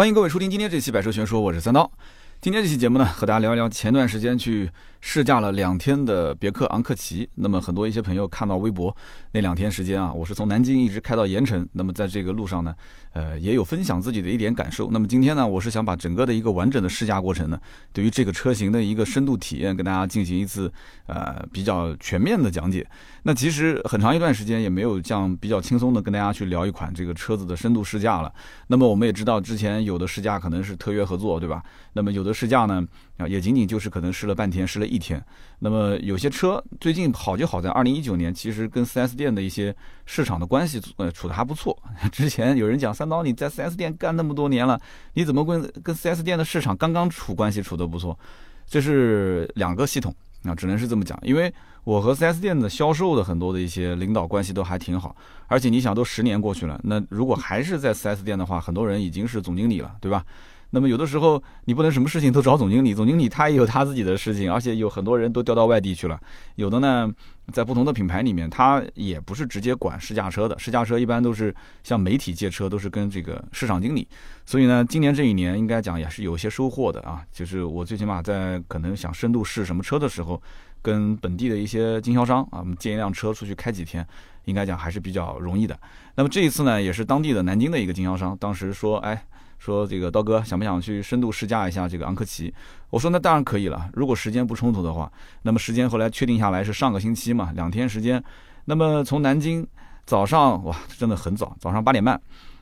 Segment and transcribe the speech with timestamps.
[0.00, 1.92] 欢迎各位收听今天这期《百车全说》，我是三刀。
[2.42, 4.70] 今天这期节目呢，和大家聊一聊前段时间去
[5.02, 7.28] 试驾了两天的别克昂克旗。
[7.34, 8.96] 那么很多一些朋友看到微博
[9.32, 11.68] 那两天时间啊，我是从南京一直开到盐城。
[11.74, 12.74] 那么在这个路上呢，
[13.12, 14.90] 呃，也有分享自己的一点感受。
[14.90, 17.60] 那么今天呢，我是想把整个的一个完整的试驾过程呢，
[17.92, 20.72] 对于这个车型的一个深度体验，跟大家进行一次
[21.08, 22.86] 呃比较全面的讲解。
[23.24, 28.32] 那其实很长一段时间也没有这样比较轻松的跟大家去聊一款这个车子的深度试驾了。
[28.68, 31.62] 那么我们也知道，之前有的试驾可能是特约合作，对吧？
[31.92, 32.29] 那么有的。
[32.32, 32.86] 试驾呢
[33.18, 35.22] 啊，也仅仅就是可能试了半天，试了一天。
[35.58, 39.74] 那么有些车最近好就好在二零一九年，其实跟 4S 店的一些
[40.06, 41.76] 市场的关系呃处的还不错。
[42.10, 44.80] 之前有人讲三刀你在 4S 店干那么多年了，
[45.14, 48.18] 你怎么跟跟 4S 店的市场刚刚处关系处得不错？
[48.66, 51.18] 这是两个系统啊，只能是这么讲。
[51.22, 51.52] 因为
[51.84, 55.16] 我和 4S 店的销售的很多的一些领导关系都还挺好，
[55.48, 60.24] 而且你想都十年过去了，那如果还是在 4S 店的话，很多人已经是总经理了，对吧？
[60.72, 66.18] 那么有的时候你不能什么事情都找总经理，总经理他也有他自己的事情，而且有很多人都调到外地去了。
[66.54, 67.10] 有的呢，
[67.52, 74.06] 在不同的品牌里面，他也不是直接管试驾车的，试驾车一般都是像媒体借车，都是跟这个市场经理。
[74.46, 77.22] 所以呢，今年这一年应该讲也是有些收获的啊。
[77.32, 80.40] 就是我最起码在可能想深度试什么车的时候，
[80.82, 84.06] 跟本地的一些经销商啊，我们借一辆车出去开几天，
[84.44, 85.76] 应该讲还是比较容易的。
[86.14, 89.24] 那么这一次呢，也是当地的南京的一个经销商，当时说，哎。
[89.60, 92.52] 说这个刀哥想不想去深度试驾一下这个昂科旗？
[92.88, 95.12] 我说那当然可以了，如果时间不冲突的话。
[95.42, 98.20] 那么时间后来确定下来是上个星期嘛，两天时间。
[98.64, 99.64] 那么从南京
[100.06, 102.20] 早上哇，真的很早，早上八点半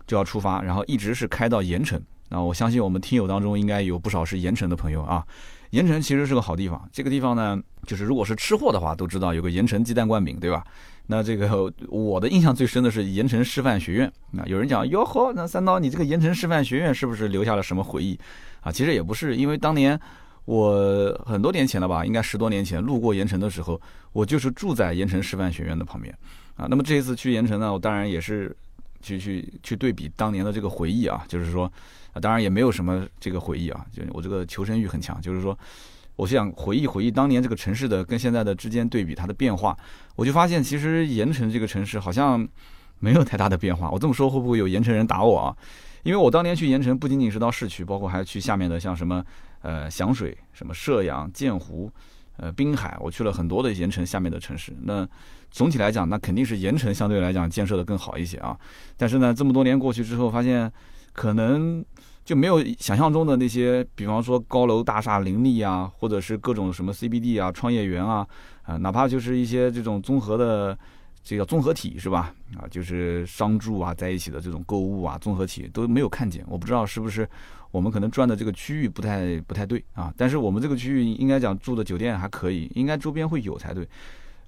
[0.08, 2.02] 就要出发，然后一直是开到盐城。
[2.30, 5.24] 那我相信我们听友当中应该有不少是盐城的朋友啊。
[5.70, 10.64] 盐城其实是个好地方，这个地方呢，就是如果是吃货的话都知道有个盐城鸡蛋灌饼，对吧？
[11.10, 14.12] 那这个我的印象最深的是盐城师范学院。
[14.30, 18.16] 那有人讲哟呵，那三刀你这个盐城师范学院是不是留下了什么回忆
[18.60, 18.70] 啊？
[18.70, 19.98] 其实也不是，因为当年
[20.44, 23.80] 我很多年前了吧，应该十多年前路过盐城的时候，
[24.12, 26.14] 我就是住在盐城师范学院的旁边
[26.56, 26.66] 啊。
[26.68, 28.54] 那么这一次去盐城呢，我当然也是
[29.00, 31.64] 去去去对比当年的这个回忆啊，就是说
[32.12, 35.58] 啊，当然也没有什么这个回忆啊，就我这个求生欲很强，就是说。
[36.18, 39.76] 我想回忆回忆当年这个城市的跟现在的之间对比它的变化，
[40.16, 42.46] 我就发现其实盐城这个城市好像
[42.98, 43.88] 没有太大的变化。
[43.88, 45.56] 我这么说会不会有盐城人打我啊？
[46.02, 49.24] 因为我当年去盐城不仅仅是到市区，包括还去下面的像什么
[49.62, 51.88] 呃响水、什么射阳、建湖、
[52.36, 54.76] 呃滨海，我去了很多的盐城下面的城市。
[54.82, 55.08] 那
[55.52, 58.58] 总体来讲，那肯定是盐城相对来讲建设的更好一些啊。
[58.96, 60.72] 但是呢，这么多年过去之后，发现
[61.12, 61.84] 可能。
[62.28, 68.27] 就没有想象中的那些，比方说高楼大厦林立啊，或者是各种什么 CBD 啊、创业园啊，
[68.65, 70.78] 啊，哪怕就是一些这种综合的，
[71.25, 72.34] 这个综合体是吧？
[72.55, 76.44] 啊，就是商住啊在一起的这种购物啊综合体都没有看见。
[76.47, 77.27] 我不知道是不是
[77.71, 80.12] 我们可能转的这个区域不太不太对啊。
[80.15, 83.89] 但是我们这个区域应该讲住的酒店还可以，应该周边会有才对。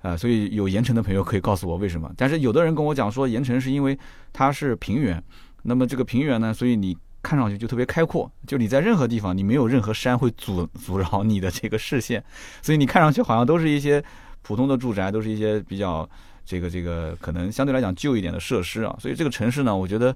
[0.02, 2.12] 啊，所以有盐城的朋友可以告诉我为什么。
[2.14, 3.98] 但是有的人跟我讲说盐城是因为
[4.34, 5.24] 它是平原，
[5.62, 6.94] 那么这个平原呢，所以你。
[7.22, 12.22] 看上去就特别开阔，就你在任何地方，你没有任何山会阻阻挠你的这个视线，
[12.62, 14.02] 所以你看上去好像都是一些
[14.42, 16.08] 普通的住宅，都是一些比较
[16.44, 18.96] 这个这个可能相对来讲旧一点的设施啊。
[18.98, 20.14] 所以这个城市呢，我觉得。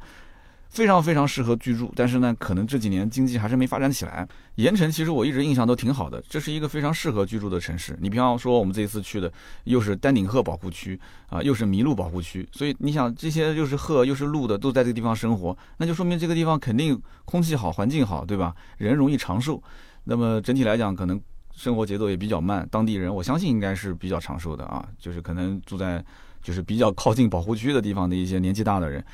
[0.75, 4.27] 非常非常适合居住，但是呢，可能这几年经济还是没发展起来。
[4.57, 7.97] 盐城其实我一直印象都挺好的，这是一个非常适合居住的城市。
[8.01, 9.33] 你比方说，我们这一次去的
[9.63, 10.99] 又是丹顶鹤保护区
[11.29, 18.53] 啊，又是麋鹿保护区，所以你想这些又是鹤又是鹿的都在这个地方生活，那就说明这个地方肯定空气好，环境好，对吧？
[18.79, 19.63] 人容易长寿。
[20.03, 21.21] 那么整体来讲，可能
[21.55, 26.05] 生活节奏也比较慢，当地人我相信应该是比较长寿的啊，就是可能住在
[26.43, 29.05] 就是比较靠近保护区的地方的一些年纪大的人。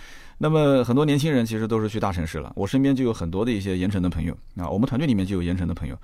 [0.42, 5.94] 那么很多年轻人其实都是去大城市了，我身边就有很多的一些盐城的朋友啊，我们团队里面就有盐城的朋友，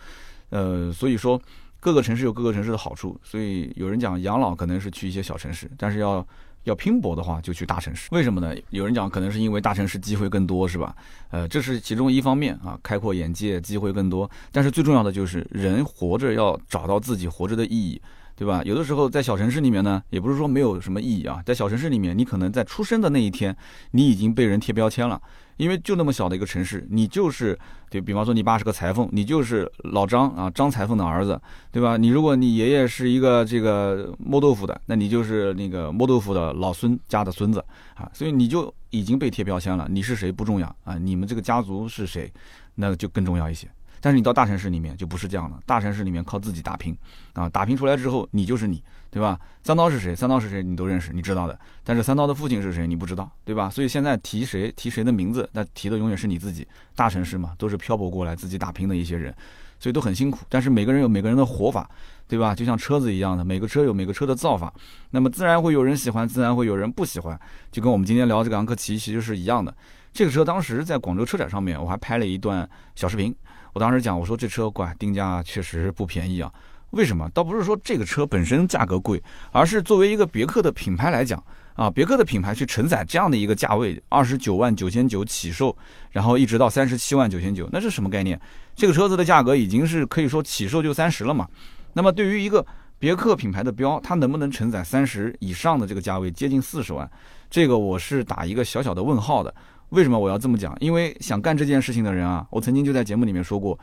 [0.51, 1.41] 呃，所以说
[1.81, 6.27] 各个城市有各个城市的好处，所以有人讲养老可能是去一些小城市，但是要
[6.65, 8.55] 要拼搏的话就去大城市，为什么呢？
[8.69, 10.95] 有人讲可能是因为大城市机会更多，是吧？
[11.31, 17.99] 呃，这是其中一方面啊，开阔眼界，机会更多，但是最重要的就是人活着要找到自己活着的意义。
[18.37, 18.63] 对吧？
[18.65, 21.43] 有的时候在小城市里面呢，也不是说没有什么意义啊。
[21.47, 23.57] 在小城市里面，你可能在出生的那一天，
[23.93, 25.19] 你已经被人贴标签了，
[25.57, 27.59] 因为就那么小的一个城市，你就是，
[27.91, 31.41] 就比方说你爸是个裁缝，你就是老张啊，张裁缝的儿子，
[31.73, 31.97] 对吧？
[31.97, 39.89] 你如果你爷爷是一个这个磨豆腐的，那你就是那个磨豆腐的老孙家的孙子啊，所以你就已经被贴标签了。
[39.91, 42.31] 你是谁不重要啊，你们这个家族是谁，
[42.75, 43.67] 那就更重要一些。
[44.07, 46.97] 但是你到大城市里面就不是这样的，大城市里面靠自己打拼
[47.33, 48.81] 啊，打拼出来之后你就是你，
[49.11, 49.37] 对吧？
[49.65, 50.15] 三刀是谁？
[50.15, 50.63] 三刀是谁？
[50.63, 51.59] 你都认识，你知道的。
[51.83, 52.87] 但是三刀的父亲是谁？
[52.87, 53.69] 你不知道，对吧？
[53.69, 56.65] 所以现在提谁提谁的名字，那提的永远是你自己。
[56.95, 59.35] 大城市嘛，都是漂泊过来自己打拼的一些人，
[59.81, 60.39] 所以都很辛苦。
[60.49, 61.91] 但是每个人有每个人的活法，
[62.29, 62.55] 对吧？
[62.55, 64.73] 就像车子一样的，每个车有每个车的造法，
[65.11, 67.37] 那么自然会有人喜欢，自然会有人不喜欢。
[67.73, 69.75] 就跟我们今天聊这个昂科旗其实是一样的。
[70.13, 73.35] 这个车当时在广州车展上面，我还拍了一段小视频。
[73.77, 76.51] 我当时讲，我说这车管定价确实不便宜啊。
[76.93, 77.29] 为什么？
[77.35, 81.45] 倒不是说这个车本身价格贵，而是作为一个别克的品牌来讲
[81.75, 85.77] 啊，别克的品牌去承载这样的一个价位，二十九万九千九起售，
[86.11, 88.41] 然后一直到三十七万九千九，那是什么概念？
[88.75, 91.47] 这个车子的价格已经是可以说起售就三十了嘛。
[91.93, 92.65] 那么对于一个
[92.99, 97.07] 别克品牌的标，它能不能承载三十以上的这个价位，接近四十万？
[97.51, 99.55] 这个我是打一个小小的问号的。
[99.91, 100.77] 为什么我要这么讲？
[100.81, 103.79] 因为想干这件事情的人啊，我曾经就在节目里面说过，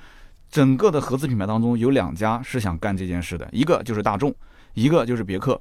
[0.50, 4.34] 整个的合资品牌当中有两家是想干这件事的，一个就是大众，
[4.74, 5.60] 一个就是别克。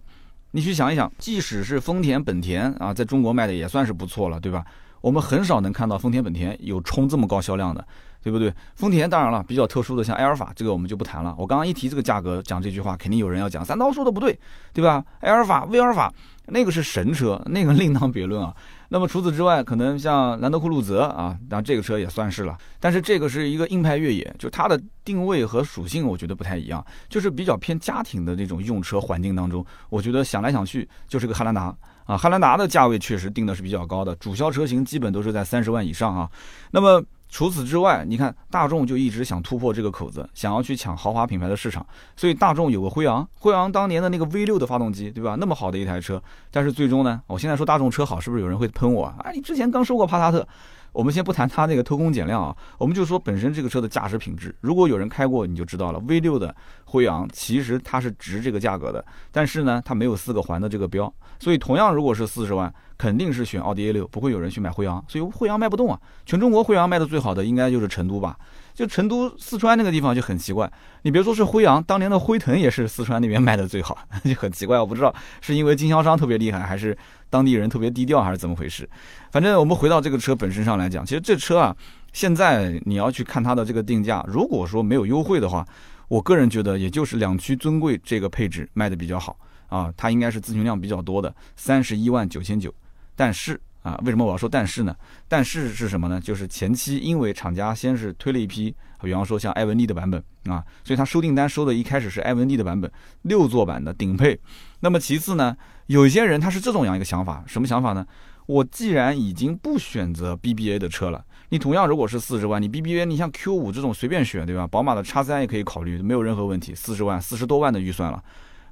[0.51, 4.65] 你去想一想，即使是丰田、本田啊，在中国卖的也算是不错了，对吧？
[5.01, 7.85] 我们很少能看到丰田、本田有冲这么高销量的，
[8.23, 8.53] 对不对？
[8.75, 11.35] 丰田当然了，比较特殊的像埃尔法，这个我们就不谈了。
[11.39, 14.39] 我刚刚一提这个价格，讲这句话，肯定有人要讲三刀说的不对，
[14.73, 15.05] 对吧？
[15.21, 16.13] 埃尔法、威尔法
[16.47, 18.55] 那个是神车，那个另当别论啊。
[18.93, 31.75] 那么除此之外，可能像兰德酷路泽啊，当然这个车也算是了，但是这个是一个硬派越野，就它的定位和属性我觉得不太一样，就是比较偏家庭的这种用车环境当中，我觉得想来想去就是个汉兰达
[32.05, 36.31] 啊，汉兰达的价位确实定的是比较高的，主销车型基本都是在三十万以上啊，
[36.71, 37.03] 那么。
[37.33, 41.85] 除此之外，你看大众就一直想突破这个口子，想要去抢豪华品牌的市场。
[42.15, 45.35] 所以大众有个辉昂，辉昂当年的那个 V 六的发动机，对吧？
[45.41, 49.31] 那么好的一台车，但是最终呢，我现在说大众车好，是不是有人会喷我啊？
[49.33, 50.47] 你之前刚说过帕萨特。
[50.93, 54.55] 我们先不谈它那个偷工减料啊，我们就说本身这个车的驾驶品质。
[54.61, 55.99] 如果有人开过，你就知道了。
[56.01, 62.71] V 六的辉昂其实它是值这个价格的，但是呢，它没有四个环的这个标，所以同样如果是四十万，
[63.03, 65.99] 肯定是选奥迪 A 六，不会有人去买辉昂，所以辉昂卖不动啊。
[66.25, 68.39] 全中国辉昂卖的最好的应该就是成都吧。
[68.75, 70.71] 就成都、四川那个地方就很奇怪，
[71.03, 74.79] 你别说是辉昂，当年的辉腾也是四川那边卖的最好， 就很奇怪。
[74.79, 76.97] 我不知道是因为经销商特别厉害，还是
[77.29, 78.89] 当地人特别低调，还是怎么回事。
[79.33, 81.77] 反正我们回到这个车本身上来讲，其实这车啊，
[82.13, 85.67] 现在你要去看它的这个定价，如果说没有优惠的话，
[86.07, 89.37] 我个人觉得也就是两驱尊贵这个配置卖的比较好
[89.69, 92.73] 啊，它应该是咨询量比较多的，三十一万九千九，
[93.17, 93.61] 但是。
[93.83, 94.95] 啊，为什么我要说但是呢？
[95.27, 96.21] 但是是什么呢？
[96.21, 98.73] 就是前期因为厂家先是推了一批，
[99.03, 102.89] 比方说像艾文利的版本啊，所以他收订单收的一开始是艾文利的版本，
[103.23, 104.39] 六座版的顶配。
[104.79, 105.57] 那么其次呢，
[105.87, 108.07] 有些人他是这种样一个想法，什么想法呢？
[108.47, 114.65] 我既然已经不选择 BBA 的车了，你同样如果是四十万，你 BBA 你像 Q 五这种随便选，对吧？
[114.65, 118.23] 宝马的叉三也可以考虑，没有任何问题，四十万四十多万的预算了。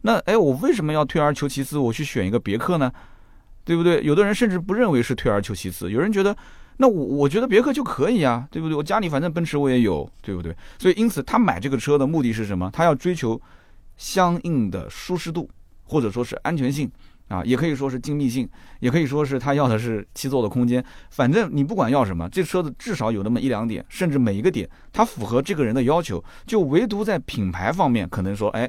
[0.02, 2.92] 那哎，我为什么要退而求其次，我去选一个别克呢？
[3.70, 4.02] 对不对？
[4.02, 6.36] 有的人甚至不认为是退而求其次，有人觉得，
[6.78, 8.76] 那我我觉得别克就可以啊，对不对？
[8.76, 10.52] 我家里反正奔驰我也有，对不对？
[10.76, 12.68] 所以因此他买这个车的目的是什么？
[12.72, 13.40] 他要追求
[13.96, 15.48] 相应的舒适度，
[15.84, 16.90] 或者说是安全性
[17.28, 18.48] 啊，也可以说是精密性，
[18.80, 20.84] 也可以说是他要的是七座的空间。
[21.10, 28.68] 反正你不管要什么，这车子至少有那么一两点，甚至每一个点它符合这个人的要求，就唯独在品牌方面可能说，哎。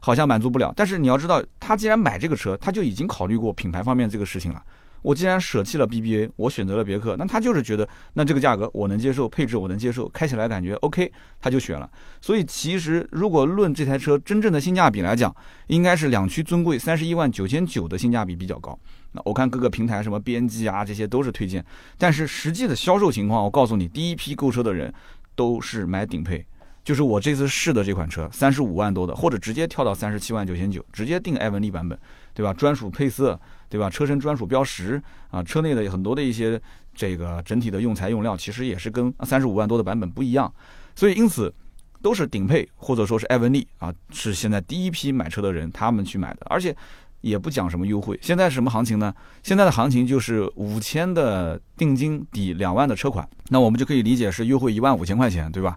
[0.00, 4.62] 好像满足不了，但是你要知道，他既然买这个车，他就已经考虑过品牌方面这个事情了。
[5.02, 11.10] 我既然舍弃了 BBA，我选择了别克，那他就是觉得，那这个价格我能接受，配置我能接受，开起来感觉 OK，
[11.40, 11.90] 他就选了。
[12.20, 15.34] 所以其实如果论这台车真正的性价比来讲，
[15.68, 18.78] 应该是两驱尊贵三十一万九千九的性价比比较高。
[19.12, 21.64] 那我看各个平台什么编辑啊，这些都是推荐，
[21.96, 24.92] 但是实际的销售情况，我告诉你，第一批购车的人
[25.34, 26.44] 都是买顶配。
[26.82, 31.98] 就是我这次试的这款车，三十五万多的，或者直接跳到三十七万九千九，直接定艾文利版本，
[32.34, 32.52] 对吧？
[32.54, 33.90] 专属配色，对吧？
[33.90, 36.60] 车身专属标识啊，车内的很多的一些
[36.94, 40.52] 这个整体的用材用料，其实也是跟三十五万多的版本不一样，
[40.96, 41.52] 所以因此
[42.02, 46.74] 都是顶配或者说是艾文利啊，是现在第一批买车的人他们去买的，而且
[47.20, 48.18] 也不讲什么优惠。
[48.22, 49.14] 现在什么行情呢？
[49.42, 55.76] 现在的行情就是五千的定金抵两万的车款，那我们就可以理解是优惠一万五千块钱，对吧？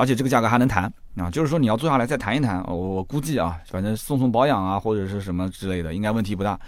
[0.00, 6.58] 而且这个价格还能谈啊，就是说你要坐下来再谈一谈，我我估计啊，反正送送保养啊或者是什么之类的，应该问题不大，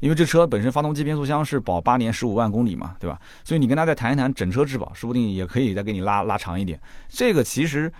[0.00, 3.18] 因为这车本身发动机、变速箱是保八年十五万公里嘛，对吧？
[3.44, 6.78] 所以你跟他再谈一谈整车质保，说不定也可以再给你拉拉长一点。
[7.08, 7.90] 这个其实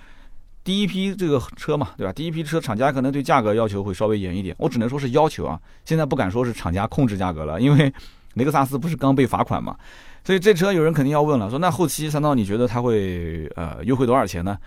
[0.63, 2.13] 第一批这个车嘛，对吧？
[2.13, 7.91] 第一批车厂家可能对价格要求会稍微严一点，我只能说是要求啊，现在不敢说是厂家控制价格了，因为
[8.35, 9.75] 雷克萨斯不是刚被罚款嘛。
[10.25, 14.59] 所以这车有人肯定要问了，说那后期三刀你觉得它会呃优惠多少钱呢？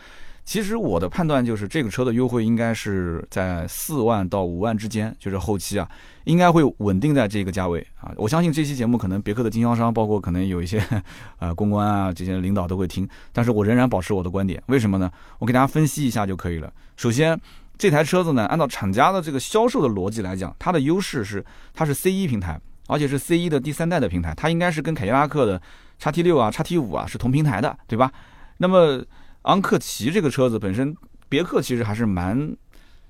[0.44, 5.90] 其实我的判断就是这个车的优惠应该是在四万到五万之间，就是后期啊，
[6.26, 8.14] 应该会稳定在这个价位啊。
[8.16, 10.80] 我相信这期节目可能别克的经销商，包括可能有一些
[11.40, 15.12] 呃公关啊这些领导都会听，但是我仍然保持我的观点，为什么呢？
[15.40, 16.72] 我给大家分析一下就可以了。
[16.96, 17.40] 首先，
[17.76, 21.44] 这台车子呢，按照厂家的这个销售的逻辑来讲，它的优势是
[21.74, 25.62] 它是 C 一平台，而且是 C 一的第三代的平台，它应该是跟凯迪拉克的
[25.98, 28.12] 叉 T 六啊、叉 T 五啊是同平台的，对吧？
[28.58, 29.04] 那么
[29.44, 30.96] 昂克旗这个车子本身，
[31.28, 32.56] 别克其实还是蛮，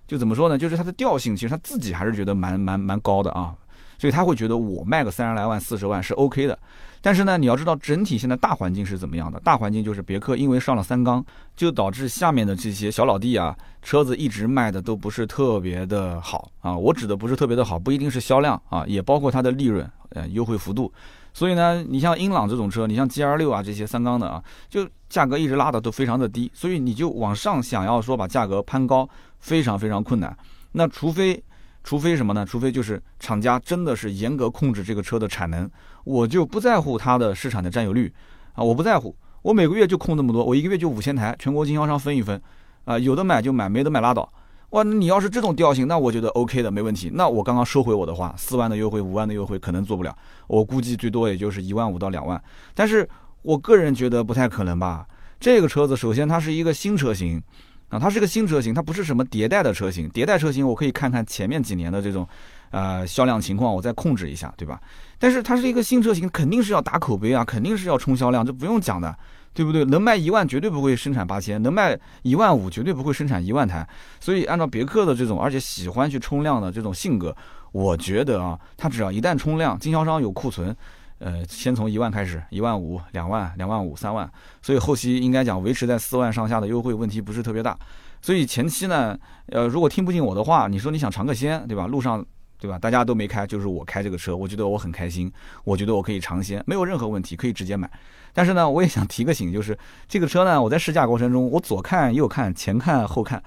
[0.08, 0.58] 就怎么说呢？
[0.58, 3.56] 就是它的调性，其实他自己还是觉得蛮蛮蛮高的啊，
[3.98, 6.58] 所以他会觉得我卖个三十来万、四十万是 OK 的。
[7.06, 9.40] 但是呢，你要知道整体现在大环境是怎么样的？
[9.42, 11.24] 大环境就是别克因为上了三缸，
[11.56, 16.76] 就导致下面的这些小老弟啊，车子一直卖的都不是特别的好啊。
[16.76, 20.92] 我指的不是特别的好，不一定是销量啊，也包括它的利润，呃，优惠幅度。
[21.32, 29.08] 所以呢，你像英朗这种车，你像 G R 六啊这些三缸的啊，就价格一直拉的都非常的低，所以你就往上想要说把价格攀高，
[29.38, 30.36] 非常非常困难。
[30.72, 31.44] 那除非，
[31.84, 32.44] 除非什么呢？
[32.44, 35.70] 除非就是厂家真的是严格控制这个车的产能，
[36.06, 38.14] 我就不在乎它的市场的占有率
[38.54, 42.42] 啊，我不在乎，我每个月就空这么多，我一个月就五千台，全国经销商分一分，
[42.86, 44.32] 啊，有的买就买，没得买拉倒。
[44.72, 47.12] 哇，你要是这种调性，那我觉得 OK 的，没问题。
[47.14, 50.16] 那我刚刚收回我的话，四万的优惠，五万的优惠可能做不了，
[50.48, 52.42] 我估计最多也就是一万五到两万。
[52.74, 53.08] 但是
[53.42, 55.06] 我个人觉得不太可能吧。
[55.40, 57.42] 这个车子首先它是一个新车型
[57.90, 60.10] 啊，它是个新车型，它不是什么迭代的车型。
[60.10, 62.28] 迭代车型我可以看看前面几年的这种
[62.72, 64.82] 呃销量情况，我再控制一下，对吧？
[65.20, 69.16] 但是它是一个新车型，肯定是要打口碑啊，肯定是要冲销量，这不用讲的。
[69.56, 69.86] 对不对？
[69.86, 73.88] 能卖一万绝对不会生产八千，能卖一万五绝对不会生产一万台。
[74.20, 77.34] 所以按照别克的这种，而且喜欢去冲量的这种性格，
[77.72, 80.76] 我觉得啊，它只要一旦冲量，经销商有库存，
[81.20, 84.30] 呃，先从一万开始，一万五、两万、两万五、三万，
[84.62, 87.78] 所以后期应该讲维持在四万上下的优惠问题不是特别大。
[88.22, 91.88] 所以前期呢，呃，如果听不进我的话，你说你想尝个鲜，对吧？
[91.88, 92.26] 路上。
[92.58, 92.80] 对吧？
[92.80, 95.32] 大家都没开，就是我开这个车，我觉得我很开心，
[95.64, 97.90] 我觉得我可以尝鲜，没有任何问题，可以直接买。
[98.34, 103.42] 但是呢，我也想提个醒，就是这个车呢，我在试驾过程中，我左看右看，前看后看，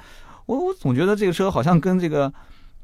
[0.46, 2.32] 我我总觉得这个车好像跟这个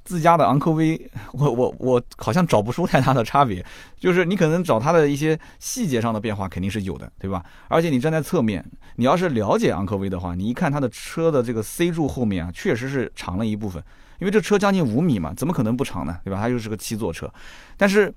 [0.05, 1.01] 自家的昂科威，
[1.33, 3.65] 我我我好像找不出太大的差别。
[3.99, 7.43] 就是你可能找它的一些细节上的变化肯定是有的，对吧？
[7.69, 8.65] 而且你站在侧面，
[8.97, 13.83] 你要是了解昂科威的话，你一看它的车的这个 C 柱后面啊，确实是长了一部分。
[14.21, 16.19] 因为这车将近五米嘛，怎么可能不长呢？
[16.23, 16.39] 对吧？
[16.41, 17.31] 它又是个七座车，
[17.77, 18.15] 但是，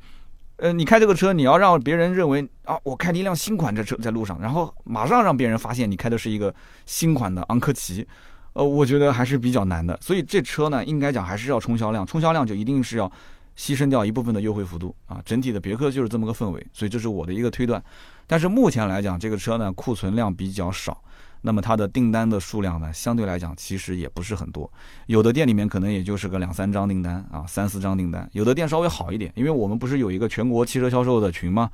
[0.58, 6.54] 呃，你开这个车，你要让别人认为啊，我开了一辆新款这车在路上，然后马上让别人发现你开的是一个
[6.86, 8.08] 新款的昂科旗，
[8.58, 9.96] 呃，我觉得还是比较难的。
[10.02, 13.08] 所以这车呢，应该讲还是要冲销量，冲销量就一定是要
[13.56, 15.22] 牺牲掉一部分的优惠幅度啊。
[15.24, 17.82] 整体的别克就是这么个氛围，所以这是我的一个推断。
[18.26, 21.00] 但是目前来讲，这个车呢，库存量比较少。
[21.42, 24.70] 那么它的订单的数量呢，相对来讲其实也不是很多，
[25.06, 31.70] 有的店里面可能也就是个两三张订单啊，三四张订单，有的店稍微好一点，因为我们不是有一个全国汽车销售的群吗？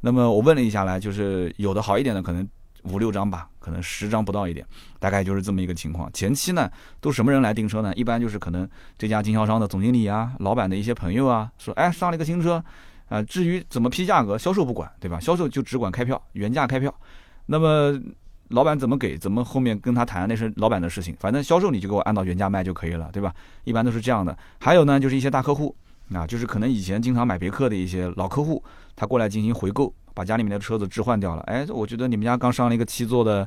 [0.00, 2.46] 那么我问了一下来，就是有的好一点的可能
[2.84, 4.64] 五六张吧，可能十张不到一点，
[4.98, 6.10] 大概就是这么一个情况。
[6.12, 7.92] 前期呢，都什么人来订车呢？
[7.94, 12.62] 一般就是可能这家经销商的总经理啊、老板的一些朋友啊，说哎上了一个新车，
[13.08, 15.18] 啊至于怎么批价格，销售不管，对吧？
[15.18, 16.94] 销售就只管开票，原价开票。
[17.46, 17.98] 那么
[18.48, 21.16] 老板怎么给，怎么后面跟他谈，那是老板的事情。
[21.18, 23.34] 反正销售你就给我按照原价卖就可以了，对吧？
[23.64, 24.36] 一般都是这样的。
[24.60, 25.74] 还有呢，就是一些大客户，
[26.12, 28.62] 啊，就是可能以前经常买别克的一些老客户，
[28.94, 31.42] 他过来进行回购，把家里面的车子置换掉了。
[31.42, 33.46] 哎，我觉得你们家刚上了一个七座的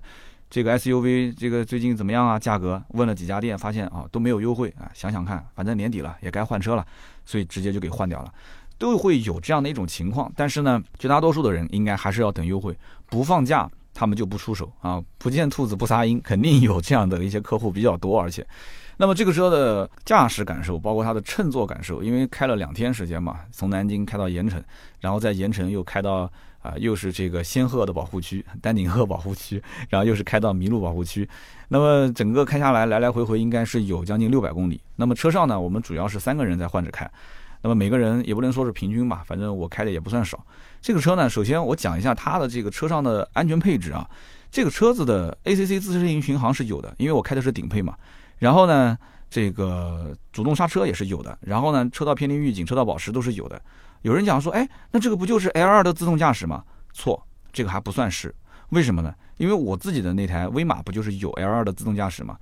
[0.49, 2.37] 这个 SUV，这个最近怎么样啊？
[2.37, 4.91] 价格问了几家店，发现啊都没有优惠啊。
[4.93, 6.85] 想想看，反正年底了也该换车了，
[7.25, 8.31] 所以直接就给换掉了，
[8.77, 10.31] 都会有这样的一种情况。
[10.35, 13.69] 但是呢，绝大多数的人应该还是要等优惠，不放假。
[13.99, 18.45] 他们就不出手啊，不见兔子不撒鹰，肯定有这样的一些客户比较多，而且，
[18.95, 24.63] 那么这个车的驾驶感受，包括它的乘坐感受，因为开了两天时间嘛，从南京开到盐城，
[24.99, 26.31] 然后在盐城又开到
[26.67, 31.27] 啊，又是这个仙鹤的保护区、丹顶鹤保护区，然后又是开到麋鹿保护区，
[31.69, 34.81] 那么整个开下来来来回回应该是有将近六百公里。
[34.97, 37.09] 那么车上呢，我们主要是三个人在换着开。
[37.61, 40.45] 那么每个人也不能说是平均吧，反正我开的也不算少。
[40.79, 44.07] 这个车呢，首先我讲一下它的这个车上的安全配置啊。
[44.51, 47.95] 这个车子的 ACC 自适应巡航是有的，因为我开的是顶配嘛。
[48.37, 48.97] 然后呢，
[49.29, 51.37] 这个主动刹车也是有的。
[51.41, 53.61] 然后呢，车道偏离预警、车道保持都是有的。
[54.07, 56.63] 有人讲说，哎，那这个不就是 L2 的自动驾驶吗？
[56.93, 57.21] 错，
[57.51, 58.33] 这个还不算是。
[58.69, 59.13] 为什么呢？
[59.35, 62.37] 因为我自己的那台威马不就是有 L2 的自动驾驶吗？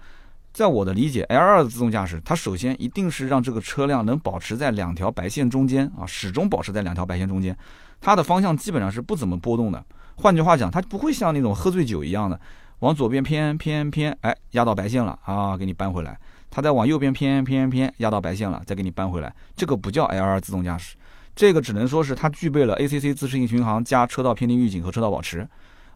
[0.54, 7.58] 在我的理解，L2 的自动驾驶，它首先一定是让这个车辆能保持在两条白线中间啊，始终保持在两条白线中间，
[8.00, 9.84] 它的方向基本上是不怎么波动的。
[10.18, 12.40] 换句话讲，它不会像那种喝醉酒一样的，
[12.82, 16.16] 往左边偏偏偏，哎，压到白线了啊，给你扳回来。
[16.52, 19.34] 它再往右边偏偏偏，压到白线了，再给你扳回来。
[19.58, 20.96] 这个不叫 L2 自动驾驶，
[21.36, 25.48] 这个只能说是它具备了 ACC 自适应巡航加车道偏离预警和车道保持。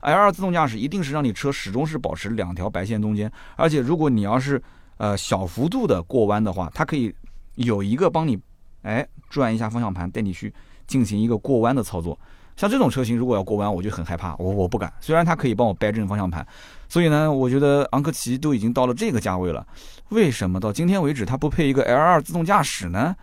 [0.01, 4.62] L2 自动驾驶一定是让你车始终是保持两条白线中间，而且如果你要是
[4.98, 7.13] 呃小幅度的过弯的话，它可以
[7.55, 8.38] 有一个帮你
[8.81, 10.53] 哎转一下方向盘，带你去
[10.88, 12.17] 进行一个过弯的操作。
[12.55, 14.91] 像这种车型，如果要过弯，我就很害怕，我我不敢。
[15.00, 16.46] 虽然它可以帮我掰正方向盘，
[16.89, 19.65] 所以呢，我觉得昂科旗都已经到了这个价位了，
[20.10, 23.15] 为什么到今天为止它不配一个 L2 自动驾驶呢？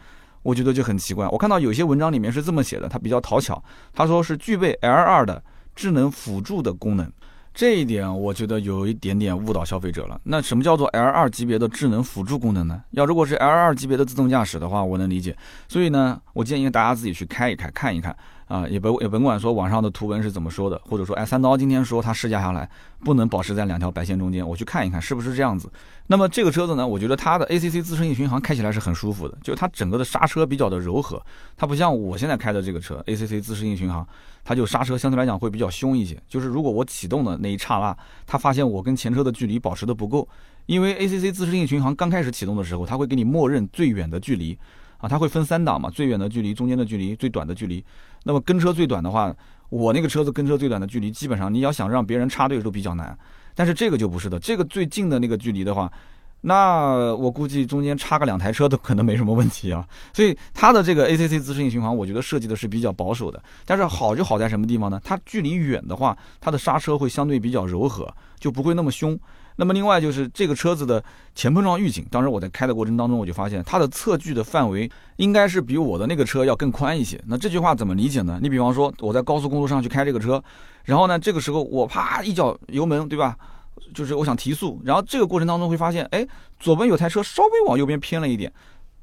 [0.46, 1.26] 我觉得就很奇怪。
[1.30, 3.60] 我看到有些文章里面是这么写的，它比较讨巧，
[3.92, 5.42] 他说是具备 L2 的
[5.74, 7.10] 智能辅助的功能。
[7.52, 10.20] 这一点我觉得有一点点误导消费者了。
[10.22, 12.80] 那什么叫做 L2 级别的智能辅助功能呢？
[12.92, 15.36] 要如果是 L2 级别的自动驾驶的话，我能理解。
[15.66, 22.68] 所以呢，我建议大家自己去开一开，看一看啊，也甭也甭管说网上的图文是怎么说的，或者说哎三刀今天说他试驾下来
[23.04, 25.70] 不能保持在两条白线中间，我去看一看是不是这样子。
[26.06, 31.20] 那么这个车子呢，我觉得它的 ACC 自适应巡航开起来是很舒服的，就它整个的刹车比较的柔和，
[31.56, 34.06] 它不像我现在开的这个车 ACC 自适应巡航。
[34.48, 40.28] 它就刹车相对来讲会比较凶一些，就是如果我启动的那一刹那，它发现我跟前车的距离保持的不够，
[40.66, 44.56] 因为 ACC 自适应巡航刚开始启动的时候，它会给你默认最远的距离，
[44.98, 47.84] 啊，它会分三档嘛，最远的距离、中间的距离、最短的距离。
[48.26, 49.32] 那么跟车最短的话，
[49.68, 53.16] 我那个车子跟车最短的距离，基本上你要想让别人插队都比较难，
[53.54, 55.90] 但是这个就不是的，这个最近的那个距离的话。
[56.42, 63.42] 那我估计中间插个两台车都可能没什么问题啊，所以它的这个 ACC 自适应巡航，我觉得设计的是比较保守的。
[63.64, 65.00] 但是好就好在什么地方呢？
[65.04, 69.18] 它距离远的话，它的刹车会相对比较柔和，就不会那么凶。
[69.56, 71.02] 那么另外就是这个车子的
[71.34, 77.20] 前碰撞预警，当时我在开的过程当中，我就发现它的测距的范围应该是比我的那个车要更宽一些。
[77.26, 78.38] 那这句话怎么理解呢？
[78.40, 80.42] 你比方说我在高速公路上去开这个车，
[80.84, 83.36] 然后呢，这个时候我啪一脚油门，对吧？
[83.94, 86.26] 就是我想提速，然后这个过程当中会发现，哎，
[86.58, 88.52] 左边有台车稍微往右边偏了一点，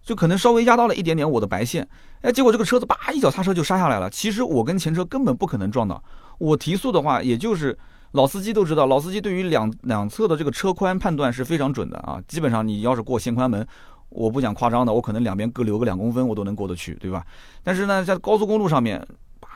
[0.04, 1.88] 就可能稍微压到了一点点我的白线，
[2.22, 4.10] 哎，结果这个车子叭一脚刹车就刹下来了。
[4.10, 6.04] 其实我跟前车根本不可能撞到，
[6.38, 7.78] 我提速的话，也就是
[8.13, 12.22] 老司机都知道，老司机对于两两侧的这个车宽判断是非常准的啊。
[12.27, 13.67] 基本上你要是过限宽门，
[14.10, 17.26] 我不讲夸张的，我可能两边各留个两公分我都能过得去，对吧？
[17.63, 19.06] 但是呢，在高速公路上面，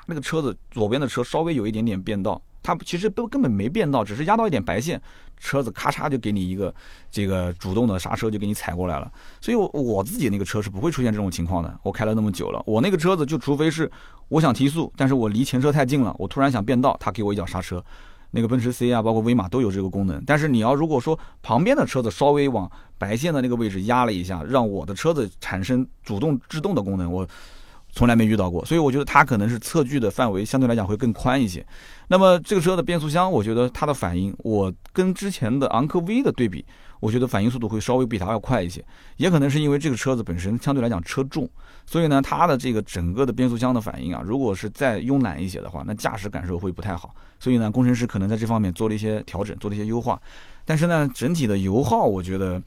[0.08, 2.42] 那个车子左边的车稍微有一点点变道。
[2.64, 5.02] 它其实都根本没变道，只是压到一点白线，
[5.38, 6.74] 车子咔嚓就给你一个
[7.10, 9.10] 这个主动的刹车就给你踩过来了。
[9.40, 11.80] 所以，我我自己那个车是不会出现这种情况的。
[11.82, 13.90] 我开了那么久了，我那个车子就除非是
[14.28, 17.82] 我想提速，但是我离前车太近了，我突然想变道，它给我一脚刹车。
[18.32, 20.24] 那个奔驰 C 啊，包括威马都有这个功能。
[20.26, 27.28] 但是你要如果说旁边的车子稍微往白线的那个位置压了一下，让我的车子产生主动制动的功能，我。
[27.94, 31.66] 从来没遇到过，所以我觉得它可能是测距的范围相对来讲会更宽一些。
[32.10, 36.64] 那么这个车的变速箱，我觉得它的反应，我跟之前的昂科威的对比，
[37.00, 38.86] 我觉得反应速度会稍微比它要快一些。
[39.16, 41.50] 也可能是因为这个车子本身相对来讲车重，
[41.88, 47.16] 所以呢，它的这个整个的变速箱的反应啊，如果是再慵懒一些的话，那驾驶感受会不太好。
[47.40, 50.22] 所以呢，工程师可能在这方面做了一些调整，做了一些优化。
[50.66, 52.62] 但是呢，整体的油耗，我觉得。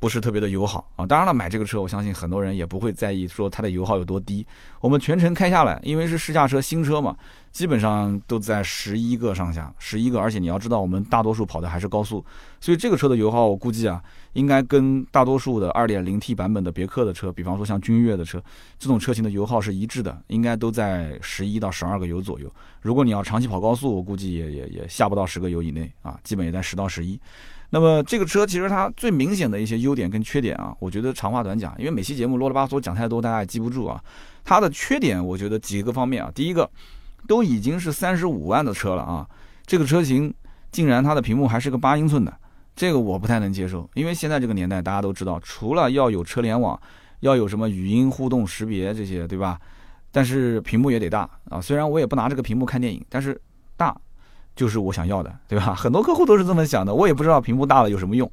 [0.00, 1.04] 不是特别的友好啊！
[1.04, 4.46] 当然了，买这个车，我相信很多人也不会在意说它的油耗有多低。
[4.80, 7.14] 我们全程开下来，因为是试驾车新车嘛，
[7.52, 10.20] 基本上都在十一个上下，十一个。
[10.20, 12.24] 而且你要知道，我们大多数跑的还是高速，
[12.60, 14.02] 所以这个车的油耗，我估计啊，
[14.34, 18.42] 应该跟大多数的二点零 T 版本的别克的车，比方说像君越的车，
[18.78, 22.52] 这种车型的油耗是一致的，应该都在十一到十二个油左右。
[22.80, 27.20] 如果你要长期跑高速，我估计也也也下不到十个油以内啊，基本也在十到十一。
[27.72, 34.02] 那么这个车其实它最明显的一些优点跟缺点啊，我觉得长话短讲，因为每期节目啰里吧嗦讲太多，大家也记不住啊。
[34.44, 36.68] 它的缺点我觉得几个方面啊，第一个，
[37.26, 39.26] 都已经是三十五万的车了啊，
[39.66, 40.32] 这个车型
[40.70, 42.36] 竟然它的屏幕还是个八英寸的，
[42.74, 43.88] 这个我不太能接受。
[43.94, 46.80] 因为现在这个年代大家都知道，除了要有车联网，
[47.20, 49.58] 要有什么语音互动识别这些，对吧？
[50.10, 51.60] 但是屏幕也得大啊。
[51.60, 53.40] 虽然我也不拿这个屏幕看电影，但是
[53.76, 53.96] 大。
[54.56, 55.72] 就是我想要的，对吧？
[55.78, 56.92] 很多客户都是这么想的。
[56.92, 58.30] 我也不知道屏幕大了有什么用，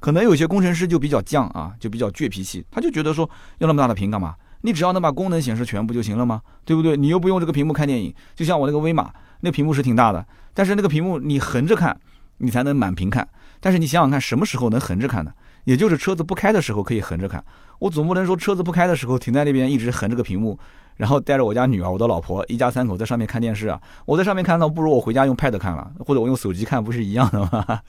[0.00, 4.34] 可能有些工程师就比较犟啊，就比较倔脾气，他就觉得说要那么大的屏干嘛？
[4.62, 6.42] 你只要能把功能显示全不就行了吗？
[6.64, 6.96] 对不对？
[6.96, 8.14] 你又不用这个屏幕看电影。
[8.34, 11.98] 就像我那个威马，那屏幕是挺大的，但是那个屏幕你横着看，
[12.38, 13.28] 你才能满屏看。
[13.60, 15.32] 但是你想想看，什么时候能横着看呢？
[15.64, 17.44] 也就是车子不开的时候可以横着看。
[17.78, 20.58] 我总不能说车子不开的时候停在那边一直横着个屏幕。
[20.96, 23.80] 然后带着我家女儿、我的老婆，一家三口在上面看电视啊！
[24.04, 27.80] 我在上面看到，不如我回家用 Pad 看了，或者我用手机看，不是一样的吗？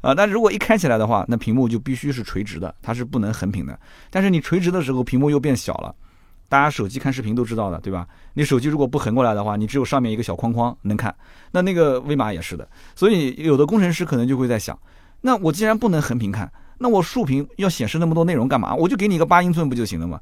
[0.00, 0.14] 啊！
[0.14, 3.78] 但如果一开起来的话，那屏幕就必须是垂直的，它是不能横屏的。
[4.10, 5.94] 但是你垂直的时候，屏幕又变小了，
[6.48, 8.06] 大家手机看视频都知道的，对吧？
[8.34, 11.14] 你手机如果不横过来的话，你只有上面一个小框框能看。
[11.52, 14.78] 那那个威马也是的，所以有的工程师可能就会在想，
[15.20, 18.74] 那我既然不能横屏看，那我竖屏要显示那么多内容干嘛？
[18.74, 20.20] 我就给你一个八英寸不就行了吗？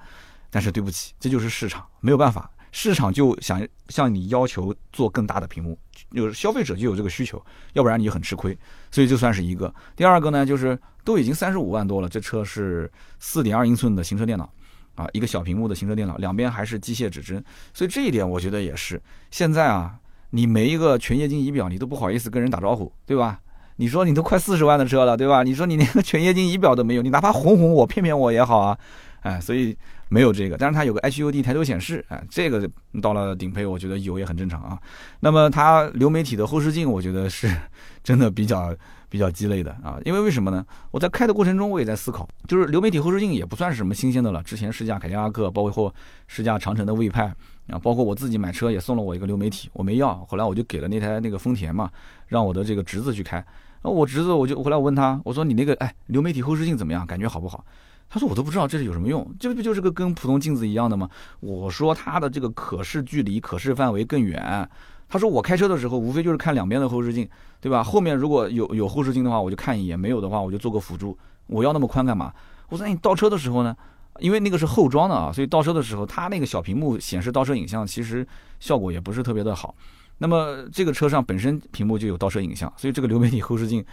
[0.51, 5.79] 但是对不起，这就是市场，没有办法，市场就想向你要求做更大的屏幕，
[6.13, 8.57] 有消费者就有这个需求，要不然你就很吃亏。
[8.91, 9.73] 所以就算是一个。
[9.97, 14.51] 第二个呢，就是都已经三十五万多了，这车是四点二英寸的行车电脑。
[14.95, 17.41] 啊，一个小屏幕的行车电脑，两边还是机械指针，
[17.73, 19.01] 所以这一点我觉得也是。
[19.31, 19.95] 现在啊，
[20.31, 23.39] 你没一个全液晶仪表，你都不好意思跟人打招呼，对吧？
[23.77, 25.45] 你说你都快四十万的车了，对吧？
[25.45, 28.77] 你说你连个全液晶仪表都没有，你哪怕哄哄我、骗骗我也好啊，
[29.21, 29.77] 哎，所以
[30.09, 30.57] 没有这个。
[30.57, 32.69] 但是它有个 HUD 抬头显示，哎，这个
[33.01, 34.79] 到了顶配，我觉得有也很正常啊。
[35.21, 37.49] 那么它流媒体的后视镜，我觉得是
[38.05, 38.75] 真的比较。
[39.11, 40.63] 比较鸡肋的啊，因为为什么呢？
[40.91, 44.43] 我在开的过程中，我也在思考，就是流媒体后视镜也不算是什么新鲜的了。
[44.43, 45.95] 之前试驾凯迪拉克，包括
[46.27, 47.35] 试驾长城的魏派
[47.69, 51.91] 啊，包括我自己买车也送了我一个流媒体，我没要，后来我就给了那台那个丰田嘛，
[52.27, 53.43] 让我的这个侄子去开。
[53.83, 57.07] 那我侄子我就回来我问他，我说你那个哎流媒体后视镜怎么样？
[57.07, 57.65] 感觉好不好？
[58.09, 61.09] 他说我都不知道这是有什么用，这不就是个跟普通镜子一样的吗？
[61.41, 64.69] 我说它的这个可视距离、可视范围更远。
[65.09, 67.29] 他说我开车的时候无非就是看两边的后视镜。
[67.61, 67.83] 对吧？
[67.83, 71.19] 后面如果有有后视镜的话，我就看一眼；没有的话，我就做个辅助。
[71.49, 72.33] 我要那么宽干嘛？
[72.69, 73.77] 我说你倒车的时候呢？
[74.21, 78.25] 因为那个是后装的啊，所以倒车的时候，它那个小屏幕显示倒车影像，其实
[78.61, 79.75] 效果也不是特别的好。
[80.19, 83.85] 那么这个车上本身屏幕就有倒车影像，所以这个流媒体后视镜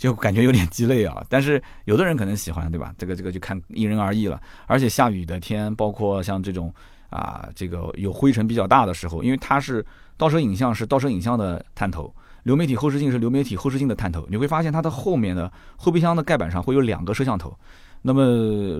[0.00, 1.22] 就感觉有点鸡肋啊。
[1.28, 2.94] 但是有的人可能喜欢，对吧？
[2.96, 4.40] 这个这个就看因人而异了。
[4.66, 6.72] 而且下雨的天，包括像这种
[7.10, 9.84] 啊，这个有灰尘比较大的时候，因为它是
[10.16, 12.10] 倒车影像是倒车影像的探头。
[12.44, 17.54] 流媒体后视镜是流媒体后视镜的探头，你会发现它的后面的后备箱的盖板上会有两个摄像头。
[18.00, 18.24] 那么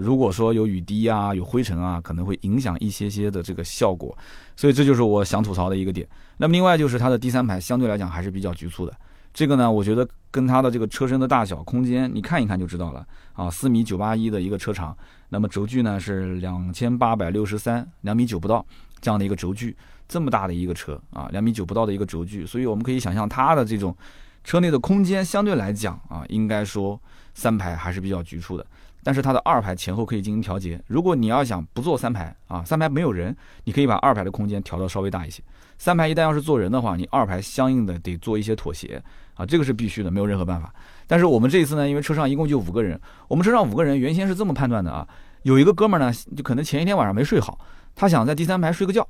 [0.00, 4.16] 如果说有雨滴啊、有灰尘啊，可能会影响一些些的这个效果。
[4.56, 6.08] 所以这就是我想吐槽的一个点。
[6.38, 8.96] 那么另外就是它的第三排相对来讲还是比较局促的。
[9.32, 13.48] 这个呢，我觉得跟它的这个车身的大小空间，你看一看就知道了啊。
[13.50, 14.96] 四米九八一的一个车长，
[15.28, 18.64] 那么轴距呢是两千八百六十三，两米九不到
[19.00, 19.76] 这样的一个轴距。
[20.08, 23.96] 这么大的一个车啊，两米九不到的一个轴距，所以我们可以想象它的这种
[24.42, 27.00] 车内的空间相对来讲啊，应该说
[27.32, 28.66] 三排还是比较局促的。
[29.04, 30.82] 但是它的二排前后可以进行调节。
[30.88, 35.40] 如果你要想不坐三排啊，三排没有人，你可以把二排的空间调到稍微大一些。
[35.80, 40.70] 三排一旦要是坐人的话，你二排相应的得做一些妥协啊，这个是必须的，没有任何办法。
[41.06, 45.08] 但是我们这一次呢，因为车上一共就五个人，我们车上五个人原先是这么判断的啊，
[45.44, 47.58] 有一个哥们儿呢，就可能前一天晚上没睡好，
[47.94, 49.08] 他想在第三排睡个觉。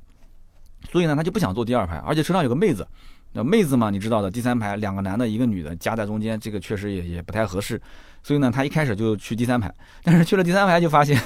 [0.89, 2.87] 所以呢，他就不想坐第二排，而且车上有个妹子，
[3.33, 7.79] 那妹子嘛，你知道的，第三排两个男的，一个女的夹在中间，这个确实也也不太合适。
[8.23, 9.71] 所以呢，他一开始就去第三排，
[10.03, 11.21] 但是去了第三排就发现，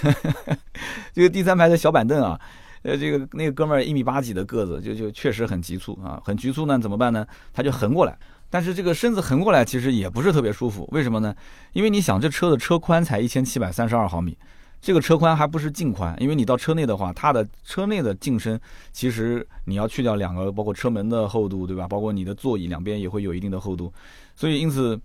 [1.13, 2.39] 这个第三排的小板凳啊，
[2.85, 7.25] 呃，这个那个哥们儿一米八几的个子，就就确实很急促啊，很局促呢，怎么办呢？
[7.51, 8.15] 他就横过来，
[8.47, 11.35] 但是这个身子横过来其实也不是特别舒服，为什么呢？
[11.73, 14.37] 因为你想，这车的车宽才一千七百三十二毫米。
[14.79, 21.87] 这个车宽还不是净宽，因为你到车内的话，它的车内的净深其实你要去掉两个，包括车门的厚度，对吧？
[21.87, 23.91] 包括你的座椅两边也会有一定的厚度，
[24.35, 24.99] 所以因此。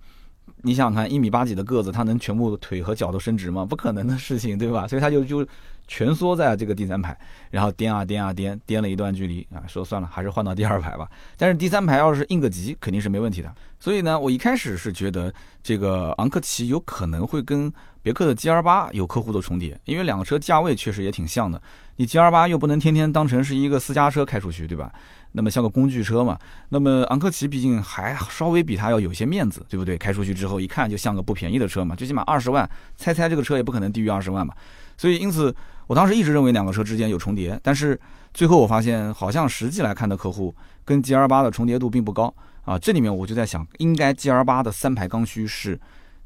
[0.62, 3.64] 你想想看，一米八几的个子，他能全部腿和脚都伸直吗？
[3.64, 4.86] 不可能的事情，对吧？
[4.86, 5.46] 所以他就就
[5.90, 7.18] 蜷缩在这个第三排，
[7.50, 11.10] 然后颠啊颠啊颠，颠了一段距离啊，说算了，还是换到第二排吧。
[11.36, 13.52] 但是第三排要是应个急，肯定是没问题的。
[13.80, 17.72] 所以呢，我一开始是觉得这个昂克旗有可能会跟
[18.02, 21.60] 别克的 GL 八有客户的重叠，因为两个车价位确实也挺像的。
[21.96, 24.92] 你 GL 八又不能天天当成是一个私家车开出去，对吧？
[25.32, 29.98] 那么像个工具车嘛，那么昂克旗毕竟还稍微比它要有些面子，对不对？
[29.98, 34.54] 开出去之后一看就像个不便宜的车嘛，最起码二十万，猜猜这个车也不可能低于二十万嘛。
[34.96, 35.54] 所以因此，
[35.90, 37.98] 我当时一直认为两个车之间有重叠，但是
[38.32, 42.32] 最后我发现好像实际来看的客户跟 G L 八的重叠度并不高
[42.64, 42.78] 啊。
[42.78, 45.76] 这里面我就在想，应该 G L 八的三排刚需是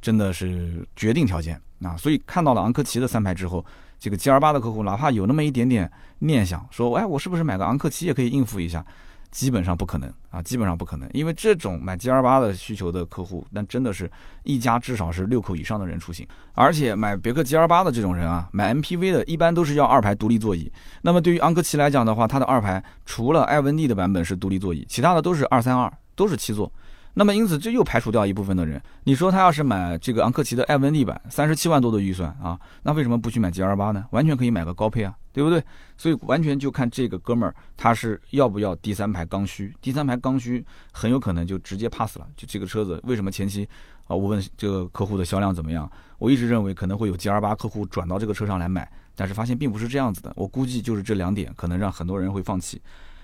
[0.03, 1.97] 真的是决定条件啊。
[1.97, 3.65] 所以看到了昂克旗的三排之后。
[3.97, 8.85] 这个 G L 八的客户，哪怕有那么一点点念想，说，哎，我是不是买个昂克旗也可以应付一下？
[9.35, 14.09] 基本上不可能啊，基本上不可能，因为这种买 G L 八的需求的客户，那真的是
[14.45, 16.25] 一家至少是六口以上的人出行。
[16.55, 20.71] 而且买别克 G L 八的这种人啊，买 M P V 的，一般都是要二排独立座椅。
[21.03, 26.73] 那么对于昂克旗来讲的话，它的二排除了艾文 D 的版本是独立座椅，其他的都是二三二，都是七座。
[27.15, 28.81] 那么因此这又排除掉一部分的人。
[29.03, 34.05] 你说他要是买这个昂克旗的艾文 D 版，三十七万多的预算啊，那为什么不去买 G L 八呢？
[34.13, 35.63] 完全可以买个高配啊，对不对？
[35.99, 39.75] 所以完全就看这个哥们儿他是要不要第三排刚需。
[39.83, 42.27] 第三排刚需很有可能就直接 pass 了。
[42.37, 43.69] 就这个车子为什么前期
[44.07, 50.33] 啊，我问这个客户的销量怎么样，我一直认为可能会有 G R 八客户转到这个车上来买，但是发现并不是这样子的。
[50.37, 52.81] 我估计就是这两点可能让很多人会放弃。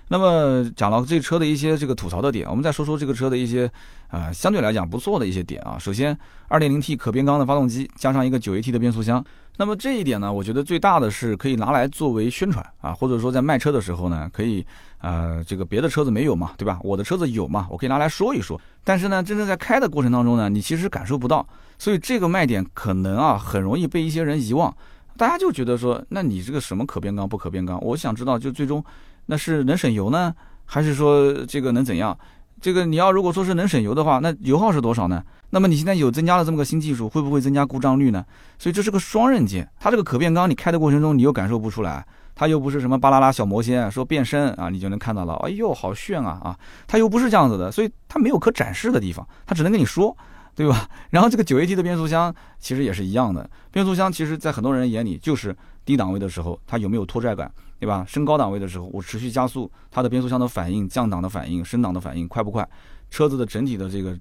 [0.07, 3.71] 那么讲到这车的一些这个吐槽的点，我们再说说这个车的一些
[4.09, 5.79] 啊相对来讲不错的一些点啊。
[5.79, 6.13] 首先
[6.49, 9.23] ，2.0T 可变缸的发动机加上一个 9AT 的变速箱，
[9.61, 14.65] 那么这一点呢，我觉得最大的是可以拿来作为宣传啊，或者说在卖车的时候呢，可以
[15.01, 16.79] 呃这个别的车子没有嘛，对吧？
[16.81, 18.59] 我的车子有嘛，我可以拿来说一说。
[18.83, 21.47] 但是呢，真正在开的过程当中呢，你其实感受不到，
[21.77, 24.75] 所以这个卖点可能啊很容易被一些人遗忘。
[25.15, 27.79] 大家就觉得说，那你这个什么可变缸不可变缸？
[27.83, 28.83] 我想知道，就最终。
[29.27, 30.33] 那是能省油呢，
[30.65, 32.17] 还是说这个能怎样？
[32.61, 35.23] 这个你要如果说是能省油的话，那油耗是多少呢？
[35.49, 38.23] 那么你现在有增加了这么个新技术，会不会增加故障率呢？
[38.59, 39.67] 所以这是个双刃剑。
[39.79, 46.57] 它这个可变缸，你开的过程中你又感受不出来，它又不是什么巴啦啦小魔仙，说变身啊你就能看到了，哎呦好炫啊啊！
[46.87, 50.15] 它又不是这样子的，所以它没有可展示的地方，它只能跟你说，
[50.55, 50.87] 对吧？
[51.09, 57.51] 然后这个九 AT 的变速箱其实也是一样的，变速箱其实在很多人眼里就是低档位的时候它有没有拖拽感。
[57.81, 58.05] 对吧？
[58.07, 62.67] 升高档位的时候，我持续加速，它的变速箱的反应、降档的反应、升档的反应快不快？
[63.09, 64.15] 车子的整体的这个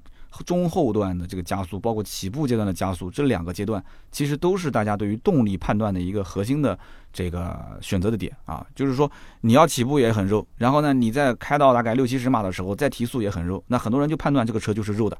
[0.47, 6.79] 中后段的这个加速，包括起步阶段的加速，这两个阶段其实都是大家对于动力判断的一个核心的
[7.13, 8.67] 这个选择的点啊。
[8.75, 15.19] 就是说，你要起步也很肉，然后呢，你在开到大概六七十码的时候再提速也很肉，那很多人就判断这个车就是肉的，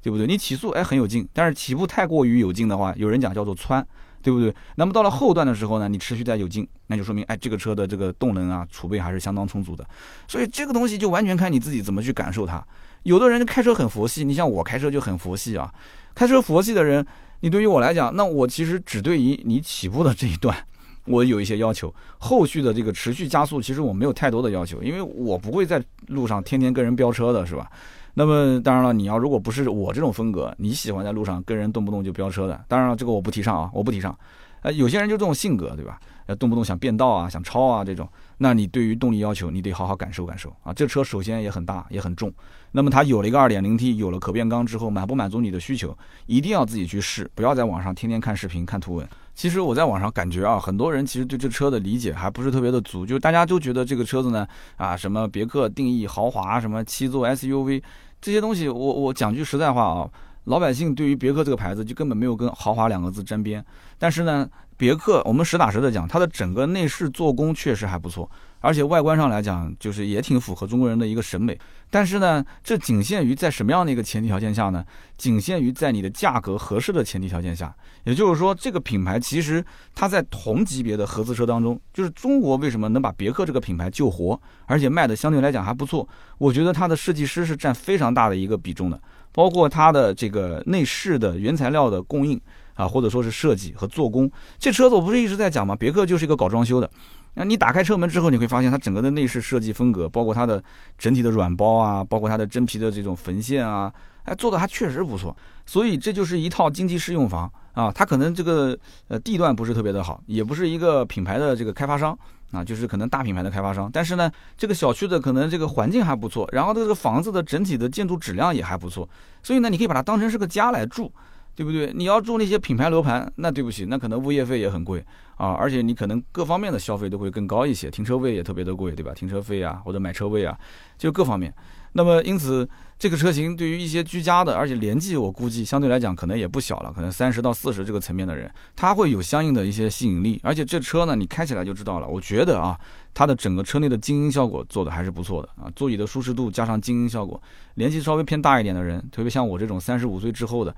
[0.00, 0.28] 对不对？
[0.28, 3.84] 你起速哎很有劲，但是起步太过于有劲的话，有人讲叫做窜。
[4.22, 4.54] 对不对？
[4.76, 9.84] 那么到了后段的时候呢，你持续在有劲，那就说明哎，这个车的这个动能啊储备还是相当充足的。
[10.28, 12.64] 所以这个东西就完全看你自己怎么去感受它。
[13.04, 15.72] 有的人开车很佛系，你像我开车就很佛系啊。
[16.14, 17.06] 开车佛系的人，
[17.40, 20.54] 你对于我来讲，那我其实只对于你起步的这一段，
[21.06, 21.94] 我有一些要求。
[22.18, 27.70] 后续的这个持续加速，其实我没有太多的要求，因为我不会在路上天天跟人飙车的，是吧？
[28.14, 34.16] 那么当然了，你要如果不是我这种风格，你喜欢在路上跟人动不动就飙车的，当然了，这个我不提倡啊，我不提倡。
[34.62, 35.98] 呃，有些人就这种性格，对吧？
[36.26, 38.06] 呃，动不动想变道啊，想超啊这种，
[38.38, 40.72] 那你对于动力要求，你得好好感受感受啊。
[40.72, 42.30] 这车首先也很大，也很重。
[42.72, 45.96] 那么它有了一个 2.0T，有了可变缸之后，满不满足你的需求？
[46.26, 49.08] 一定要自己去试，不要在网上天天看视频、看图文。
[49.34, 57.82] 其实我在网上感觉啊，很多人其实对这车的理解还不是特别的足，就是大家都觉得这个车子呢，啊，什么别克定义豪华，什么七座 SUV。
[58.20, 60.10] 这些东西，我我讲句实在话啊，
[60.44, 63.64] 老百姓对于别克这个牌子就根本没有跟豪华两个字沾边。
[63.98, 68.30] 但是呢，别克我们实打实的讲，它的整个内饰做工确实还不错。
[68.62, 71.58] 而且外观上来讲，就是也挺符合中国人的一个审美。
[71.90, 74.84] 但是呢，这仅限于在什么样的一个前提条件下呢？
[75.18, 77.74] 仅限于在你的价格合适的前提条件下。
[78.04, 79.62] 也就是说，这个品牌其实
[79.94, 86.08] 它在同级别的合资车当中，就是中国为什么能把别克这个品牌救活，而且卖的相对来讲还不错？
[86.38, 88.98] 我觉得它的设计师是占非常大的一个比重的，
[89.32, 92.40] 包括它的这个内饰的原材料的供应
[92.74, 94.30] 啊，或者说是设计和做工。
[94.58, 95.74] 这车子我不是一直在讲吗？
[95.74, 96.88] 别克就是一个搞装修的。
[97.34, 100.62] 那你打开车门之后，你会发现它整个的内饰设计风格，包括它的
[100.98, 103.92] 整体的软包啊，包括它的真皮的这种缝线啊，
[104.24, 105.34] 哎，做的还确实不错。
[105.64, 107.90] 所以这就是一套经济适用房啊。
[107.92, 108.76] 它可能这个
[109.08, 112.18] 呃地段不是特别的好，也不是一个品牌的这个开发商
[112.50, 113.88] 啊，就是可能大品牌的开发商。
[113.92, 119.08] 但是呢，这个小区的可能这个环境还不错，然后这个房子的整体的建筑质量也还不错。
[119.42, 121.12] 所以呢，你可以把它当成是个家来住。
[121.52, 121.92] 对不对？
[121.94, 125.04] 你要住那些品牌楼盘，那对不起，那可能物业费也很贵
[125.40, 129.10] 啊，而且你可能各方面的消费都会更高一些，停车位也特别的贵，对吧？
[129.14, 130.54] 停车费啊，或者买车位啊，
[130.98, 131.50] 就各方面。
[131.92, 140.38] 那么因此，这个车型对于一些居家的，而且年纪我估计相对来讲可能也不小了，可能三十到四十这个层面的人，他会有相应的一些吸引力。
[140.42, 142.06] 而且这车呢，你开起来就知道了。
[142.06, 142.78] 我觉得啊，
[143.14, 147.42] 它的整个车内的静音效果做的还是不错的啊，座椅的舒适度加上静音效果，
[147.76, 150.76] 年纪稍微偏大一点的人，特别像我这种三十五岁之后的。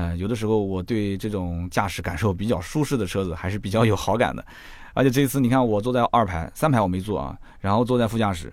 [0.00, 4.42] 呃，有的时候我对这种驾驶感受比较舒适的车子还是比较有好感的，
[4.94, 8.50] 而且这一次你看我坐在二排，三排我没坐啊，然后坐在副驾驶，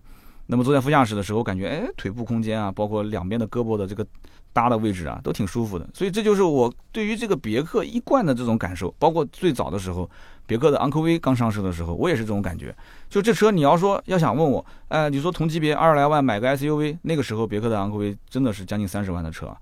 [0.48, 4.06] 那么坐在副驾驶的时候，感觉哎腿部空间啊，包括两边的胳膊的这个
[4.52, 10.10] 搭的位置啊，都挺舒服的，所以这就是我对于这个别克一贯的这种感受，包括最早的时候，
[10.46, 12.76] 别克的昂科威刚上市的时候，我也是这种感觉，
[13.10, 19.58] 就这车你要说要想问我，哎，你说同级别二十来万买个 SUV，那个时候别克的昂科威真的是将近三十万的车啊。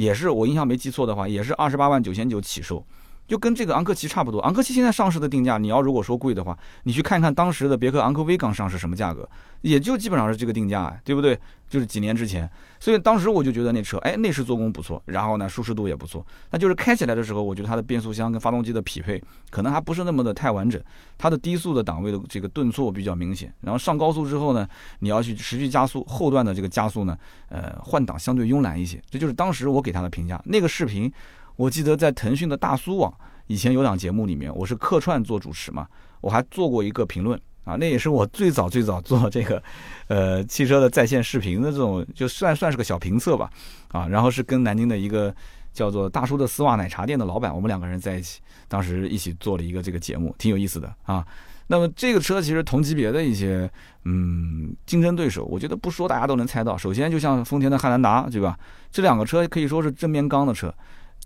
[0.00, 2.82] 也是我印象没记错的话，也是二十八万九千九起售，
[3.30, 4.40] 就跟这个昂克旗差不多。
[4.40, 9.28] 昂克旗现在上市的定价，你要如果说贵的话，你去看看当时的别克昂科威刚上市什么价格，
[9.60, 11.38] 也就基本上是这个定价，对不对？
[11.68, 12.50] 就是几年之前。
[12.80, 16.26] 所以当时我就觉得那车，哎，内饰做工不错，然后呢，舒适度也不错。
[16.50, 20.82] 那就是开起来的时候，我觉得它的变速箱跟发动机的匹配可能还不是那么的太完整，
[21.16, 23.54] 它的低速的档位的这个顿挫比较明显。
[23.60, 24.66] 然后上高速之后呢，
[24.98, 27.16] 你要去持续加速，后段的这个加速呢，
[27.50, 29.00] 呃，换挡相对慵懒一些。
[29.08, 30.42] 这就是当时我给它的评价。
[30.46, 31.12] 那个视频，
[31.60, 33.12] 我记得在腾讯的大苏网
[33.46, 35.86] 以前有档节目里面，我是客串做主持嘛，
[36.22, 37.38] 我还做过一个评论。
[37.64, 39.62] 啊，那也是我最早最早做这个，
[40.08, 43.50] 呃，汽车的在线视频的这种，就算算是个小评测吧，
[43.92, 45.32] 啊，然后是跟南京的一个
[45.74, 51.24] 叫做大叔的丝袜奶茶店的老板，我们两个人在一起，当时一起做了一个这个节目，挺有意思的啊。
[51.66, 53.70] 那么这个车其实同级别的一些，
[54.04, 56.78] 嗯，竞争对手，我觉得不说大家都能猜到。
[56.78, 58.58] 首先就像丰田的汉兰达，对吧？
[58.90, 60.74] 这两个车可以说是正面刚的车，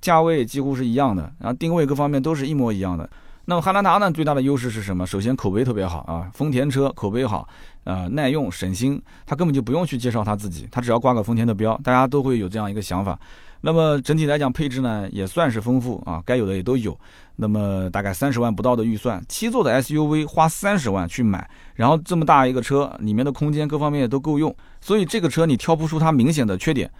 [0.01, 3.09] 价位几乎是一样的，然后定位各方面都是一模一样的。
[3.47, 5.07] 那么汉兰达呢，最大的优势是什么？
[5.07, 7.47] 首先口碑特别好啊，丰田车口碑好，
[7.85, 13.19] 呃，耐用省心，它根本就不用去介绍它自己，它只要挂个丰田的标，大家都会有这样一个想法。
[13.61, 16.99] 那么整体来讲，配置呢也算是丰富啊，该有的也都有。
[17.37, 26.91] 那么大概三十万不到的预算，七座的 SUV 花三十万去买，然后这么大一个车，里面的空间各方面也都够用，所以这个车你挑不出它明显的缺点。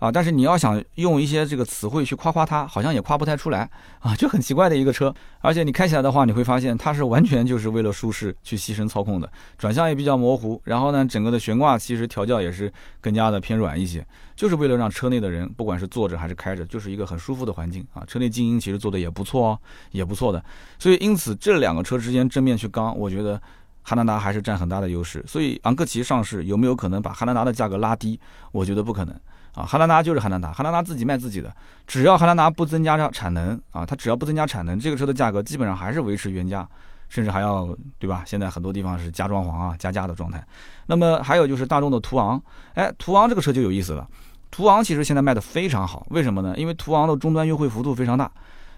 [0.00, 5.14] 啊，但是你要想用一些这个词汇去夸夸它，好像也夸不太出来啊，就很奇怪的一个车。
[5.40, 10.58] 而且你开起来的话，你会发现它是完全就是为了舒适去牺牲操控的，转向也比较模糊。
[10.64, 18.02] 然后呢，整个的悬挂其实调教也是更加的偏软一些，就是为了让车内的人不管是坐着还是开着，就是一个很舒服的环境啊。
[18.06, 19.58] 车内静音其实做的也不错哦，
[19.90, 20.42] 也不错的。
[20.78, 23.38] 所以因此这两个车之间正面去刚，我觉得
[23.82, 25.22] 汉兰达还是占很大的优势。
[25.28, 28.18] 所以昂克旗上市有没有可能把汉兰达的价格拉低？
[28.50, 29.14] 我觉得不可能。
[29.54, 31.52] 啊，汉兰达就是汉兰达，汉兰达自己卖自己的，
[31.86, 36.66] 只要汉兰达不增加产能啊，它只要不增加产能，这个车的价格基本上还是维持原价，
[37.08, 38.22] 甚至还要对吧？
[38.24, 40.44] 现在很多地方是加装潢啊、加价的状态。
[40.86, 42.40] 那么还有就是大众的途昂，
[42.74, 44.06] 哎，途昂这个车就有意思了，
[44.50, 46.54] 途昂其实现在卖的非常好，为什么呢？
[46.56, 48.30] 因为途昂的终端优惠幅度非常大，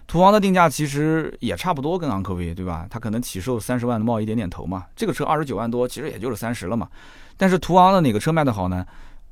[0.07, 2.87] 途昂的定价其实也差不多跟昂科威对吧？
[2.89, 6.87] 它可能起售三十万冒一点点头嘛，这个车二十九万多，其实也就是三十了嘛。
[7.37, 8.85] 但是途昂的哪个车卖的好呢？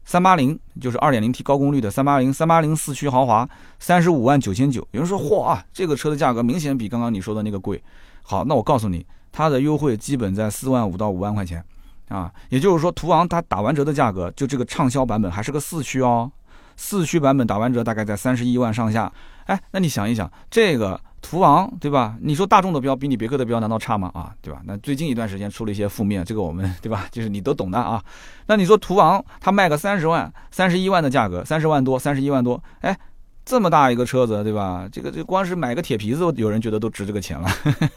[0.04, 3.48] 三八零就是二点零 T 高功率的三八零，三八零四驱豪华，
[3.80, 4.86] 三十五万九千九。
[4.92, 7.82] 有人说，嚯啊，这个车的价格明显比刚刚你说的那个贵。
[8.24, 11.64] 好，那我告诉你，它的优惠基本在四万五到五万块钱
[12.10, 12.32] 啊。
[12.50, 16.32] 也就是说，途昂它打完折的价格，就这个畅销版本还是个四驱哦，
[16.76, 19.12] 四驱版本打完折大概在三十一万上下。
[19.46, 21.00] 哎，那你想一想，这个。
[21.22, 22.18] 途昂对吧？
[22.20, 24.12] 你说大众的标比你别克的标难道差吗？
[24.14, 24.62] 啊，对吧？
[24.66, 27.06] 那最近一段时间出了一些负面，这个我们对吧？
[27.14, 28.04] 就是你都懂的啊。
[28.48, 32.98] 那你说途昂它卖个三十万、三十一万的价格，三十万多、三十一万多，哎，
[33.46, 34.90] 这么大一个车子对吧？
[34.92, 37.50] 这个这光是买个铁皮子，有人觉得都值这个钱了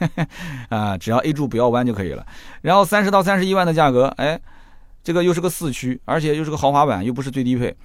[0.69, 0.97] 啊！
[0.97, 2.25] 只要 A 柱不要弯就可以了。
[2.61, 4.39] 然后三十到三十一万的价格，哎，
[5.03, 7.75] 这个又是个四驱，而且又是个豪华版，又不是最低配。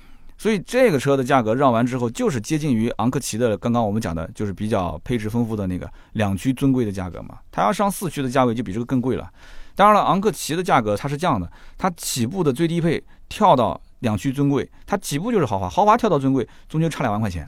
[0.40, 7.40] 所以这个车的价格让完之后，就是接近于昂克旗的刚刚我们讲的，就是比较配置丰富的那个两驱尊贵的价格嘛。
[7.52, 9.30] 它要上四驱的价位就比这个更贵了。
[9.74, 17.46] 当然了，昂克旗的价格它是这样的，它起步的最低配跳到两驱尊贵，它起步就是豪华，豪华跳到尊贵，中间差两万块钱，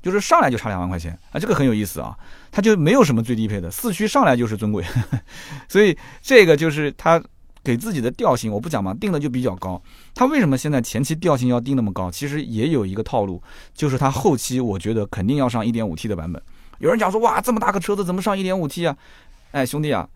[0.00, 2.16] 就是上来就差两万块钱啊，这个很有意思啊。
[2.52, 4.84] 它就没有什么最低配的，四驱上来就是尊贵，
[5.68, 7.20] 所以这个就是它。
[7.68, 9.78] 给自己的调性，我不讲嘛，定的就比较高。
[10.14, 12.10] 他为什么现在前期调性要定那么高？
[12.10, 13.42] 其实也有一个套路，
[13.74, 16.42] 就是他后期我觉得肯定要上 1.5T 的版本。
[16.78, 18.96] 有人讲说，哇，这么大个车子怎么上 1.5T 啊？
[19.50, 20.08] 哎，兄弟啊，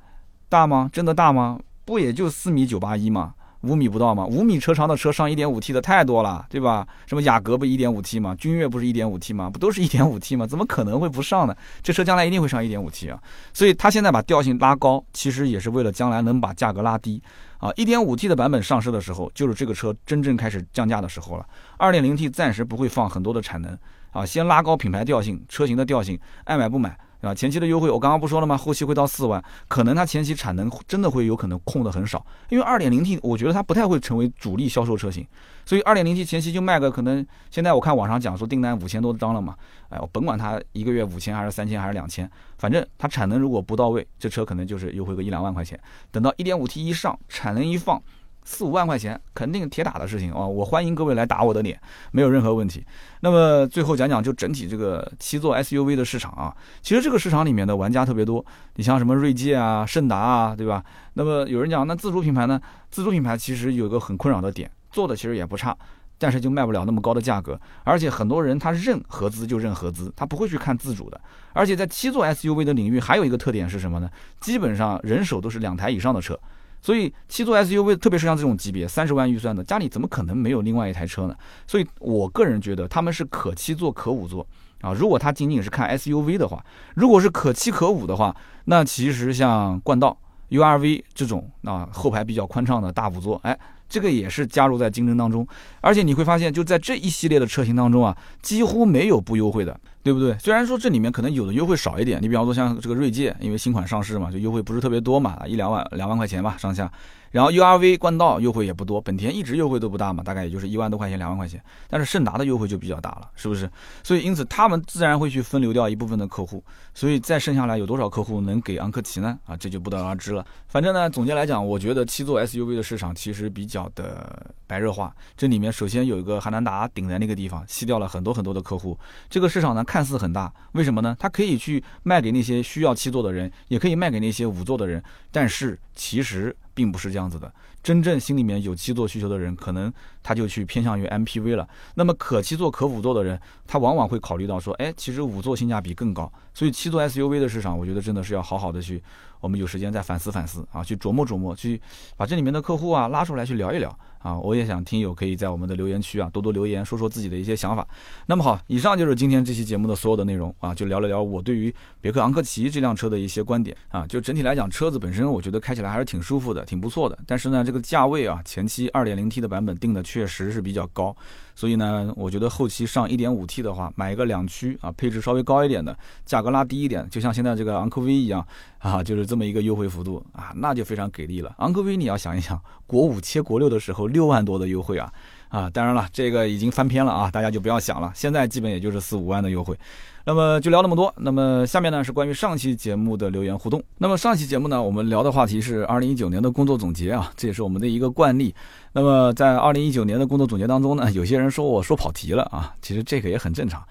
[0.48, 0.88] 大吗？
[0.90, 1.60] 真的大吗？
[1.84, 3.34] 不也就四米九八一吗？
[3.62, 4.26] 五米不到吗？
[4.26, 6.86] 五米车长的车上 1.5T 的太多了，对吧？
[7.06, 8.34] 什么雅阁不 1.5T 吗？
[8.38, 9.48] 君越不是 1.5T 吗？
[9.48, 10.46] 不都是 1.5T 吗？
[10.46, 11.54] 怎么可能会不上呢？
[11.82, 13.22] 这车将来一定会上 1.5T 啊！
[13.52, 17.22] 所以它现在把调性拉高，其实也是为了将来能把价格拉低
[17.58, 17.70] 啊。
[17.72, 21.46] 1.5T 的版本上市的时候，就是这个车真正开始降价的时候了。
[21.78, 23.78] 2.0T 暂时不会放很多的产能
[24.10, 26.98] 啊，先拉高品牌调性、车型的调性，爱买不买。
[27.22, 28.56] 啊，前期的优惠我刚刚不说了吗？
[28.56, 35.24] 后期会到四万，可能它前期产能真的会有可能控的很少，因为二点零 T 我觉得它不太会成为主力销售车型，
[35.64, 39.54] 所以二点零 T 前期就卖个可能，现在我看网上讲说订单五千多张了嘛，
[39.88, 45.78] 哎，我甭管它一个月五千还是三千还是两千，反正它产能如果不到位，这车可能就是优惠个一两万块钱，
[46.10, 48.02] 等到一点五 T 一上，产能一放。
[48.44, 50.46] 四五万块钱，肯定铁打的事情啊！
[50.46, 52.84] 我欢迎各位来打我的脸，没有任何问题。
[53.20, 58.44] 那么最后讲讲就整体这个七座 SUV 的市场啊，其实这个市场里面的玩家特别多，
[58.76, 60.84] 你像什么锐界啊、胜达啊，对吧？
[61.14, 62.60] 那么有人讲，那自主品牌呢？
[62.90, 65.76] 自主品牌其实有一个很困扰的点，做的其实也不差。
[66.18, 67.60] 但是就卖不了那么高的价格。
[67.82, 71.20] 而且很多人他认合资就认合资，他不会去看自主的。
[71.52, 74.08] 而且在七座 SUV 的领域，还有一个特点是什么呢？
[74.40, 76.38] 基本上人手都是两台以上的车，
[76.82, 81.34] 所以七座 SUV，特别是像这种级别三十万预算的，家里怎么可能没有另外一台车呢？
[81.66, 84.46] 所以我个人觉得他们是可七座可五座。
[84.82, 86.60] 啊，如果它仅仅是看 SUV 的话，
[86.96, 88.34] 如果是可七可五的话，
[88.64, 90.18] 那其实像冠道、
[90.50, 93.56] URV 这种啊后排比较宽敞的大五座，哎，
[93.88, 95.46] 这个也是加入在竞争当中。
[95.80, 100.36] 而且你会发现，就在这一系列的车型当中啊，几乎没有不优惠的，对不对？
[100.38, 106.90] 虽然说这里面可能有的优惠少一点，你比方说像这个锐界，因为新款上市嘛，就优惠不是特别多嘛，一两万、两万块钱吧上下。
[107.32, 111.60] 然后 U R V 冠道优惠也不多，本田一直优惠都不大嘛，大概也就是一万多块钱、两万块钱。
[111.88, 113.68] 但是胜达的优惠就比较大了，是不是？
[114.04, 116.62] 所以因此他们自然会去分流掉一部分的客户，
[116.94, 119.38] 所以再剩下来有多少客户能给昂克旗呢？
[119.46, 120.46] 啊，这就不得而知了。
[120.68, 125.14] 反正呢，总结来讲，我觉得七座 S U V 的市场其实比较的白热化。
[125.34, 128.98] 这里面首先有一个汉兰达顶在那个地方，吸掉了很多很多的客户。
[129.30, 131.16] 这个市场呢看似很大，为什么呢？
[131.18, 136.54] 它可以去卖给那些需要七座的人，也可以卖给那些五座的人，但是其实。
[136.74, 137.52] 并不是这样子的，
[137.82, 141.68] 真正心里面有七座需求的人，可能他就去偏向于 MPV 了。
[141.94, 146.32] 那么可七座可五座的人，他往往会考虑到说，哎，其实五座性价比更高。
[146.54, 149.02] 所以七座 SUV 的市场，我觉得真的是要好好的去，
[149.40, 151.80] 我们有时间再反思反思啊，去琢磨琢磨，去
[152.16, 153.98] 把这里面的客户啊拉出来去聊一聊。
[154.22, 157.84] 啊，我也想听友可以在我们的留言区啊多多留言，说说自己的一些想法。
[158.26, 164.06] 那么好，以上就是今天这期节目的所有的内容啊，就聊了聊我对于别克昂科旗这辆车的一些观点啊。
[164.06, 167.18] 就整体来讲，车子本身我觉得开起来还是挺舒服的，挺不错的。
[167.26, 171.16] 但是呢，这这个价位啊，前期 2.0T 的版本定的确实是比较高。
[171.54, 175.96] 所以呢，我觉得后期上 1.5T 的话，买一个两驱啊，配置稍微高一点的，
[176.26, 178.46] 价格拉低一点，就像现在这个昂科威一样
[178.76, 181.54] 啊，就是这么一个优惠幅度啊，那就非常给力了。
[181.58, 185.10] 昂科威你要想一想，国五切国六的时候六万多的优惠啊
[185.48, 189.78] 啊，当然了，这个已经翻篇了啊，大家就不要想了，现在基本也就是四五万的优惠。
[190.24, 191.12] 那么就聊那么多。
[191.18, 193.82] 那么下面呢是关于上期节目的留言互动。
[193.98, 198.54] 那么上期节目呢，我们聊的话题是二零一九年的工作总结啊，这也是我们的一个惯例。
[198.92, 203.82] 那么在二零一九年的工作总结当中呢，有些人说我说跑题了啊，其实这个也很正常。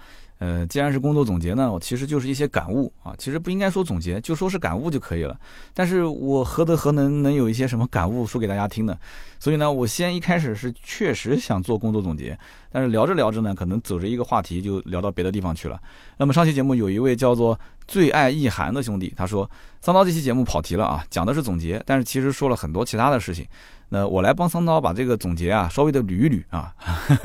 [0.42, 5.38] 呃，既然是工作总结呢，我其实就是一些感悟啊，其实不应该说总结，就说是感悟就可以了。
[5.72, 8.98] 但是我何德何能能有一些什么感悟说给大家听呢？
[9.38, 12.36] 所以呢，我先一开始是确实想做工作总结，
[12.72, 15.80] 但是聊着聊着呢，可能走着一个话题就聊到别的地方去了。
[16.16, 19.48] 那么上期节目有一位叫做最爱意涵的兄弟，他说
[19.80, 23.46] 桑刀这期节目跑题了啊，讲的是总结，但是其实说了很多其他的事情。
[23.94, 26.74] 那我来帮桑刀把这个总结啊稍微的捋一捋啊，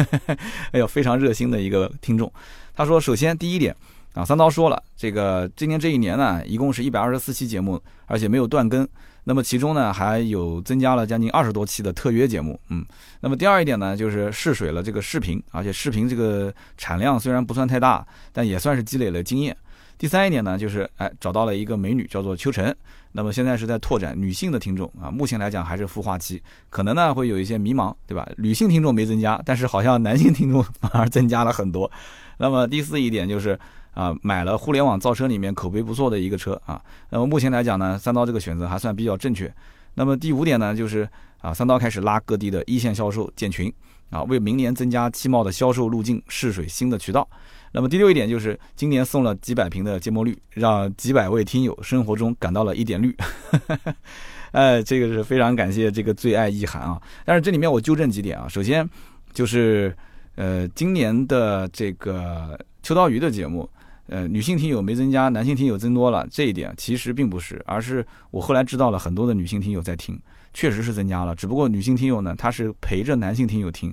[0.73, 2.29] 哎呦，非常热心的一个听众。
[2.75, 3.73] 他说：“首先，第一点
[4.13, 8.85] 啊，三刀说了，这个今年这一年呢，一共是一百二十四期节目，而且没有断更。
[9.23, 12.59] 那么其中呢，还有增加了将近二十多期的特约节目。
[12.67, 12.85] 嗯，
[13.21, 19.55] 那么第二一点呢，就是试水了这个视频，而且视频这个产量虽然不算太大，但也算是积累了经验。
[19.97, 22.75] 第三一点呢，就是哎，找到了一个美女，叫做秋晨。
[23.11, 28.27] 那么现在是在拓展女性的听众啊，目前来讲还是孵化期，可能呢会有一些迷茫，对吧？
[28.37, 31.91] 女性听众没增加，但是好像男性听众 反而增加了很多。”
[32.37, 33.59] 那么第四一点就是
[33.95, 36.79] 啊，买了互联网造车里面口碑不错的一个车啊。
[37.09, 39.51] 那么目前来讲呢，三刀这个选择还算比较正确。
[39.95, 41.09] 那么第五点呢，就是
[41.41, 43.73] 啊，三刀开始拉各地的一线销售建群
[44.11, 47.27] 啊，为明年增加汽贸的销售路径试水新的渠道。
[47.77, 53.15] 那么第六一点就是今年送了几百瓶的芥末绿，让几百位听友生活中感到了一点绿。
[54.51, 56.99] 哎，这个是非常感谢这个最爱意涵啊。
[57.23, 58.87] 但是这里面我纠正几点啊，首先
[59.31, 59.95] 就是。
[60.39, 63.67] 呃，今年的这个秋刀鱼的节目，
[64.05, 70.15] 呃，女性听友没增加，男性听友增多了，这一点其实并不是，而是我后来知道了很多的女性听友在听，
[70.53, 73.91] 确实是增加了，只不过女性听友呢，她是陪着男性听友听，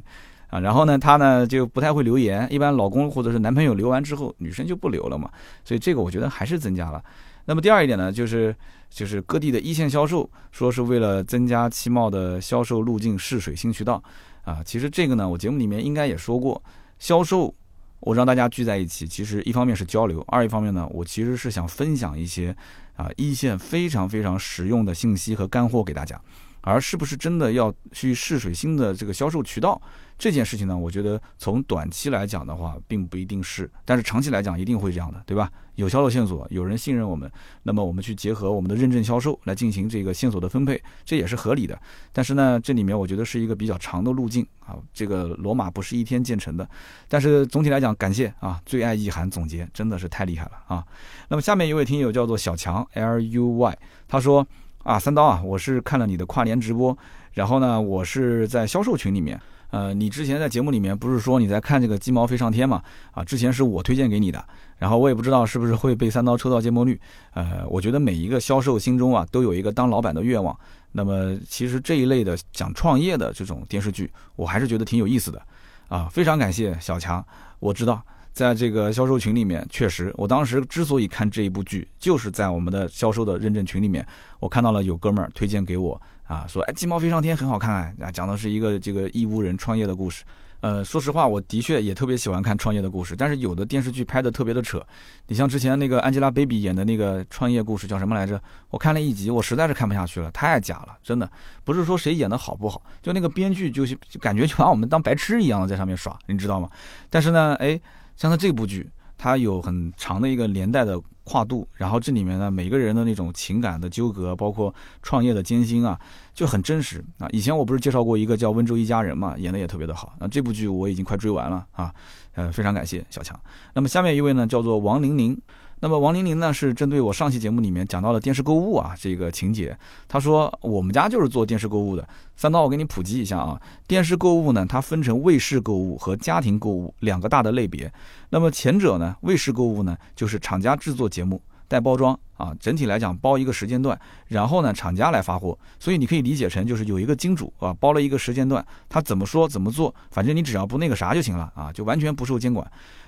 [0.49, 5.31] 啊，然后呢，她呢就不太会留言，一般老公或者是男朋友留完之后，女生就不留了嘛，
[5.65, 7.03] 所以这个我觉得还是增加了。
[7.47, 8.55] 那么第二一点呢，就是
[8.89, 14.03] 就是各地的一线销售，说是为了增加汽贸的销售路径，试水新渠道。
[14.45, 16.63] 啊，其实这个呢，我节目里面应该也说过，
[16.99, 17.55] 销售，
[18.01, 22.55] 我让大家聚在一起，其实一方面是交流，二一方面呢，我其实是想分享一些
[22.95, 26.21] 啊一线非常非常实用的信息和干货给大家。
[26.65, 29.81] 而是不是真的要去试水新的这个销售渠道
[30.19, 30.77] 这件事情呢？
[30.77, 35.51] 我觉得从短期来讲的话，并不一定是，但是长期来讲一定会这样的，对吧？
[35.75, 37.31] 有销售线索，有人信任我们，
[37.65, 41.77] 那么我们去结合我们的认证销售来进行这个线索的分配，这也是合理的。
[42.13, 46.67] 但是呢，这里面我觉得是一个比较长的路径啊，这个罗马不是一天建成的。
[47.09, 50.85] 但是总体来讲，感谢啊，最爱意涵总结真的是太厉害了啊。
[51.29, 54.47] 那么下面一位听友叫做小强 L U Y，他说。
[54.85, 56.97] 啊，三刀啊，我是看了你的跨年直播，
[57.33, 62.83] 然后呢，我是在销售群里面呃，你之前在节目里面不是说你在看这个鸡毛飞上天嘛？
[63.11, 64.45] 啊，之前是我推荐给你的，
[64.79, 67.01] 然后我也不知道是不是会被三刀抽到芥末绿。
[67.33, 70.57] 呃，我觉得每一个销售心中啊都有一个当老板的愿望。
[70.93, 75.43] 那么其实这一类的讲创业的这种电视剧，我还是觉得挺有意思的。
[75.89, 77.25] 啊，非常感谢小强，
[77.59, 78.01] 我知道
[78.35, 84.07] 在这个销售群里面，确实我当时之所以看这一部剧，就是在我们的销售的认证群里面，
[84.41, 85.99] 我看到了有哥们儿推荐给我。
[86.25, 90.25] 啊，说哎，鸡毛飞上天很好看，啊，讲的是一个这个义乌人创业的故事。
[90.61, 94.83] 呃，说实话，我的确也特别喜欢看创业的故事，但是有的电视剧拍的特别的扯。
[95.27, 98.41] 你像之前那个 Angelababy 演的那个创业故事叫什么来着？
[98.71, 101.31] 我看了一集，我实在是看不下去了，太假了，真的
[101.63, 106.71] 不是说谁演的好不好，就那个编剧就就感觉就把我们当白痴一样的在上面耍，你知道吗？
[107.11, 107.79] 但是呢，哎，
[108.17, 111.01] 像他这部剧，他有很长的一个年代的。
[111.27, 115.99] 跨度，然后这里面呢，每个人的那种情感的纠葛，包括创业的艰辛啊，
[116.35, 117.27] 就很真实啊。
[117.33, 120.13] 以前我不是介绍过一个叫温州一家人嘛，演的也特别的好。
[120.21, 121.91] 那这部剧我已经快追完了啊，
[122.35, 123.41] 呃，非常感谢小强。
[123.73, 125.41] 那么下面一位呢，叫做王玲玲。
[125.85, 129.77] 那么王玲玲呢，是针对我上期节目里面讲到了电视购物啊这个情节，
[130.09, 132.09] 她说我们家就是做电视购物的。
[132.37, 137.93] 三刀，我给你普及一下啊，电视购物呢，它分成卫视购物和家庭购物两个大的类别。
[138.31, 152.67] 那么前者呢，卫视购物呢，就是厂家制作节目带包装啊，整体来讲包一个时间段，然后呢厂家来发货，所以你可以理解成就是有一个金主啊包了一个时间段，他怎么说怎么做，反正你只要不那个啥就行了啊，就完全不受监管。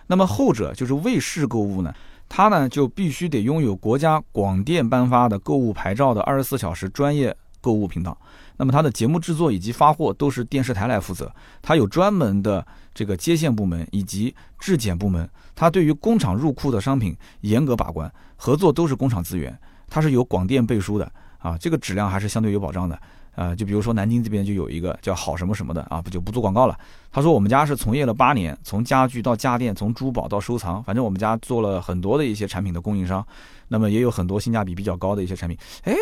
[0.08, 1.90] 那么后者就是卫视购物呢。
[2.28, 8.16] 它呢就必须得拥有国家广电颁发的购物牌照的二十四小时专业购物频道。
[8.58, 11.30] 那么它的节目制作以及发货都是电视台来负责。
[11.60, 15.28] 它有专门的这个接线部门以及质检部门。
[15.54, 19.58] 它对于工厂入库的商品严格把关，合作都是工厂资源。
[19.88, 22.98] 它是有广电背书的啊，这个质量还是相对有保障的。
[23.36, 26.76] 呃，就比如说南京这边就有一个叫好什么什么的啊，不就不做广告了。
[27.12, 33.24] 他说我们家是从业了八年，从家具到家电，从珠宝到收藏，反正我们家做了很多的一些产品的供应商，
[33.68, 35.56] 那么也有很多性价比比较高的一些产品。
[35.84, 35.94] 哎，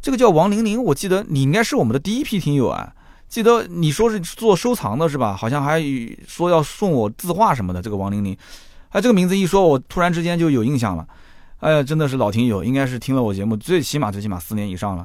[0.00, 2.94] 这个叫王玲玲，我记得你应该是我们的第一批听友啊，
[3.28, 5.36] 记得你说是做收藏的是吧？
[5.36, 5.82] 好像还
[6.28, 7.82] 说要送我字画什么的。
[7.82, 8.36] 这个王玲玲，
[8.90, 11.04] 哎，这个名字一说，我突然之间就有印象了。
[11.58, 15.04] 哎呀，真的是老听友，应该是听了我节目最起码最起码四年以上了。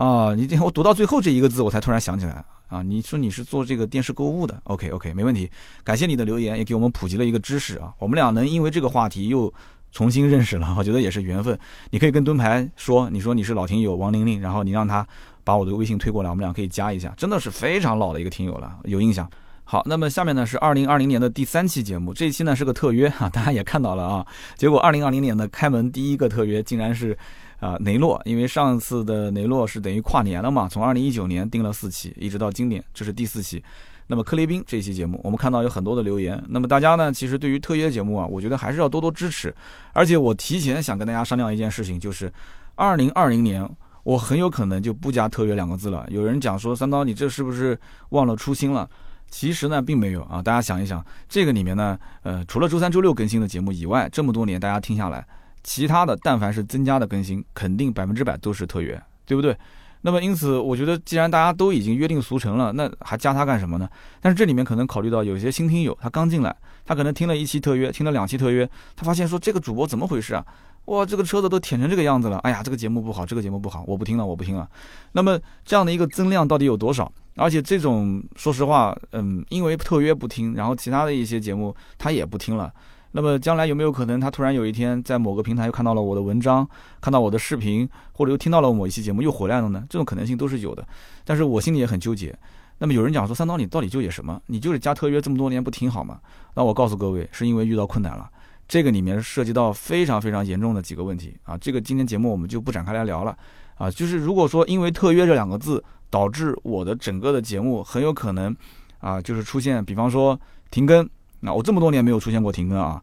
[0.00, 2.80] 啊，你这我读到最后这一个字，我才突然想起来啊！
[2.80, 5.50] 你说你是做这个电视购物的，OK OK，没问题。
[5.84, 7.92] 感谢你的留言，也给我们普及了一个知识啊！
[7.98, 9.52] 我们俩能因为这个话题又
[9.92, 11.58] 重新认识了，我觉得也是缘分。
[11.90, 15.06] 你可以跟盾牌说，你说你是老听友王玲玲，然后你让他
[15.44, 17.12] 把我的微信推过来，我们俩可以加一下。
[17.14, 19.30] 真的是非常老的一个听友了，有印象。
[19.64, 24.26] 好，那么下面呢是二零二零年的第三期节目，这一期呢是个特约哈，大家也看到了啊。
[24.56, 27.14] 结果二零二零年的开门第一个特约竟然是。
[27.60, 33.62] 啊，雷诺，因为上次的雷诺是等于跨年了嘛，从二零一九年定了四期，一直到今年，这是第四期。
[34.06, 36.42] 那么克雷宾这期节目，我们看到有很多的留言。
[36.48, 39.54] 那么大家呢，其实对于特约节目啊，我觉得还是要多多支持。
[39.92, 42.32] 而且我提前想跟大家商量一件事情，就是
[42.74, 43.68] 二零二零年
[44.02, 46.04] 我很有可能就不加特约两个字了。
[46.10, 48.88] 有人讲说三刀，你这是不是忘了初心了？
[49.28, 50.42] 其实呢，并没有啊。
[50.42, 55.24] 大家想一想，这个里面呢，呃，除了周三、周六更新的节目以外，这么多年大家听下来。
[55.62, 59.56] 其他的，但凡是增加的更新，肯定百分之百都是特约，对不对？
[60.02, 63.86] 那么因此，我觉得既然大家都已经约定俗成了，那还加它干什么呢？
[64.20, 66.56] 但是这里面可能考虑到有些新听友，他刚进来，
[66.86, 70.42] 他可能听了一期特约，听了两期特约，他发现说这个主播怎么回事啊？
[70.86, 74.66] 哇，这个车子都舔成这个样子了，哎呀，这个节目不好，这个节目不好，我不听了，我不听了。
[75.12, 77.12] 那么这样的一个增量到底有多少？
[77.36, 82.72] 而且这种说实话，嗯，因为特约不听，然后其他的一些节目他也不听了。
[83.12, 86.68] 那么将来有没有可能，他突然有一天在某个平台又看到了我的文章，
[87.00, 89.84] 看到我的视频，或者又听到了某一期节目又回来了呢？
[89.90, 90.86] 这种可能性都是有的。
[91.24, 92.36] 但是我心里也很纠结。
[92.78, 94.40] 那么有人讲说，三刀你到底纠结什么？
[94.46, 96.20] 你就是加特约这么多年不挺好吗？
[96.54, 98.30] 那我告诉各位，是因为遇到困难了。
[98.68, 101.58] 这个里面涉及到非常非常严重的几个问题啊。
[101.58, 103.36] 这个今天节目我们就不展开来聊了
[103.74, 103.90] 啊。
[103.90, 108.54] 就是如果说因为特约这两个字导致我的整个的节目很有可能
[109.00, 110.38] 啊，就是出现，比方说
[110.70, 111.08] 停更。
[111.40, 113.02] 那我这么多年没有出现过停更啊，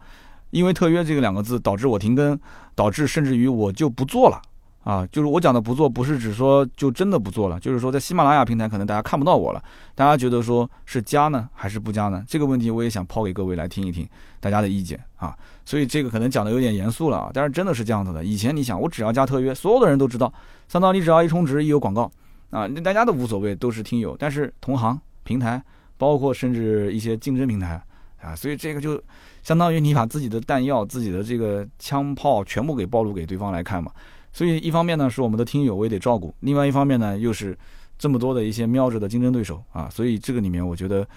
[0.52, 2.40] 因为特约这个两个字导致我停更，
[2.76, 4.42] 导致甚至于我就不做了
[4.84, 5.06] 啊。
[5.12, 9.64] 就是我讲的不做，不是指说就真的不做了，就是说在喜马拉雅平台可能大家看不到我了。
[9.96, 12.24] 大家觉得说是加呢还是不加呢？
[12.28, 14.08] 这个问题我也想抛给各位来听一听
[14.40, 15.36] 大家的意见啊。
[15.66, 18.24] 所以这个可能讲的有点严肃了啊，但是真的是这样子的。
[18.24, 20.32] 以前你想我只要加特约，所有的人都知道，
[20.68, 22.04] 三刀你只要一充值一有广告
[22.52, 24.16] 啊，那大家都无所谓，都是听友。
[24.18, 25.62] 但是同行平台，
[25.98, 27.82] 包括甚至一些竞争平台。
[28.22, 29.02] 啊，所以这个就
[29.44, 33.92] 相当于你把自己的弹药、自己的这个枪炮全部给暴露给对方来看嘛。
[34.34, 37.58] 所以一方面呢是我们的听友，我也得照顾；另外一方面呢又是
[37.98, 39.90] 这么多的一些瞄着的竞争对手啊。
[39.90, 41.08] 所以这个里面我觉得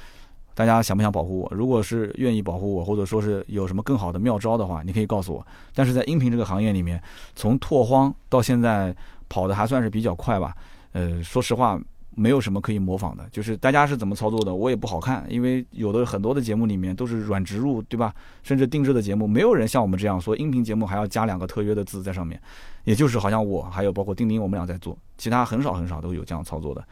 [0.54, 1.52] 大家想不想保护我？
[1.54, 5.46] 如果是愿意保护我，或者说是有什么更好的妙招的话，你可以告诉我。
[5.74, 7.02] 但是在音频这个行业里面，
[7.34, 8.94] 从拓荒到现在
[9.28, 10.54] 跑的还算是比较快吧。
[10.92, 11.80] 呃，说实话。
[12.20, 18.14] 没有什么可以模仿的，就是大家是怎么操作的，我也不好看，因为有的很多的节目里面都是软植入，对吧？
[18.42, 22.38] 甚至定制的节目，没有人像我们这样说，音频节目还要加两个特约的字在上面，
[22.84, 26.84] 也就是好像我还有包括丁丁我们俩在做，其他很少很少都有这样操作的。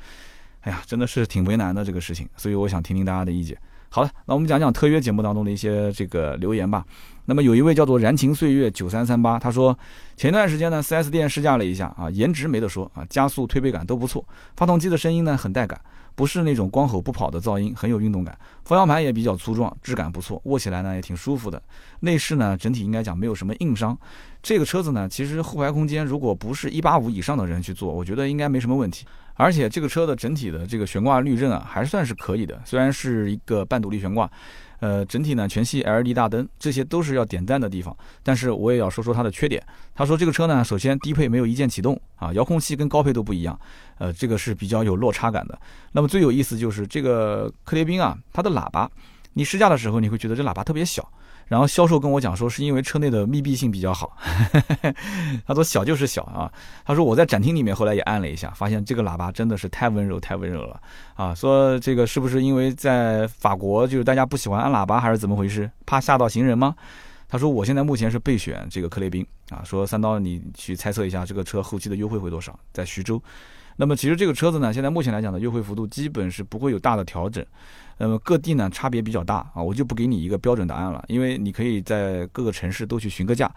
[0.63, 3.55] 哎呀，真的是挺为难的这个事情，所以我想听听大家的意见。
[3.91, 6.85] 好了，那我们讲讲特约节目当中的一些这个留言吧。
[7.25, 9.77] 那么有一位叫做燃情岁月九三三八，他说
[10.17, 14.25] 前段时间呢，4S 店试驾了一下啊，颜值没得说啊，加速、推背感都不错，
[14.57, 15.79] 发动机的声音呢很带感，
[16.15, 18.39] 不是那种光吼不跑的噪音，很有运动感。
[18.65, 21.63] 方向盘也比较粗壮，质感不错，握起来呢也挺舒服的。
[22.01, 23.97] 内饰呢整体应该讲没有什么硬伤。
[24.43, 29.05] 这个车子呢，其实后排空间如果不是一八五以上的人去坐，我觉得应该没什么问题。
[29.39, 32.61] 而且这个车的整体的这个悬挂滤震啊，还算是可以的。
[32.65, 34.29] 虽然是一个半独立悬挂，
[34.81, 37.97] 呃，整体呢全系 LED 大灯，这些都是要点赞的地方。
[38.25, 39.63] 但是我也要说说它的缺点。
[39.95, 43.57] 他说这个车呢，首先低配没有一键启动啊，遥控器跟高配都不一样，
[43.99, 45.57] 呃，这个是比较有落差感的。
[45.93, 48.91] 那么最有意思就是这个克列宾啊，它的喇叭，
[49.35, 51.09] 你试驾的时候你会觉得这喇叭特别小。
[51.49, 54.17] 然后销售跟我讲说，是因为车内的密闭性比较好。
[55.47, 56.53] 他说小就是小啊。
[56.85, 60.81] 他说我在展厅里面后来也按了一下，发现这个喇叭真的是太温柔太温柔了
[61.15, 61.35] 啊。
[61.35, 65.71] 说这个是不是因为在法国就是大家不喜欢按喇叭还是怎么回事？
[65.87, 66.75] 怕吓到行人吗？
[67.29, 69.63] 他说我现在目前是备选这个克雷宾啊。
[69.65, 72.59] 说三刀你去猜测一下这个车后期的优惠会多少？
[72.73, 73.23] 在徐州。
[73.81, 77.45] 那么其实这个车子呢，现在目前来讲的优惠幅度基本是不会有大的调整。
[77.97, 83.49] 那么各地呢差别比较大啊，我就不给你一个标准答案了，因为你可以在各个城市都去询个价，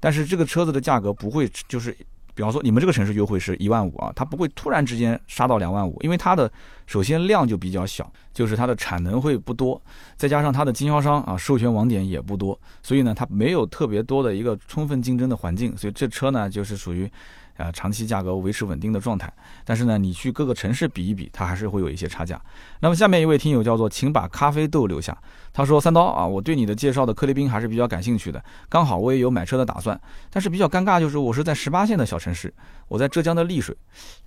[0.00, 1.94] 但是这个车子的价格不会就是，
[2.34, 6.50] 比方说你们这个城市优惠是一万五啊，它不会突然之间杀到两万五，因为它的
[6.86, 9.80] 首先量就比较小，就是它的产能会不多，
[10.16, 17.10] 再加上它的经销商啊授权网点也不多，所以呢它没有特别多的一个充分竞争的环境，所以这车呢就是属于。
[17.56, 19.32] 啊，长期价格维持稳定的状态，
[19.64, 22.40] 但是呢，你去各个城市比一比，它还是会有一些差价。
[22.80, 25.16] 那么下面一位听友叫做请把咖啡豆留下，
[25.52, 29.98] 他说三刀啊，我对你的介绍的克雷宾还是比较感兴趣的，刚好我也有买车的打算，
[30.30, 32.52] 但是比较尴尬就是我是在十八线的小城市，
[32.88, 33.76] 我在浙江的丽水，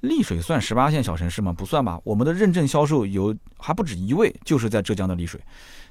[0.01, 1.53] 丽水算十八线小城市吗？
[1.53, 5.39] 不算吧，我们的认证销售有还不止一位，就是在浙江的丽水。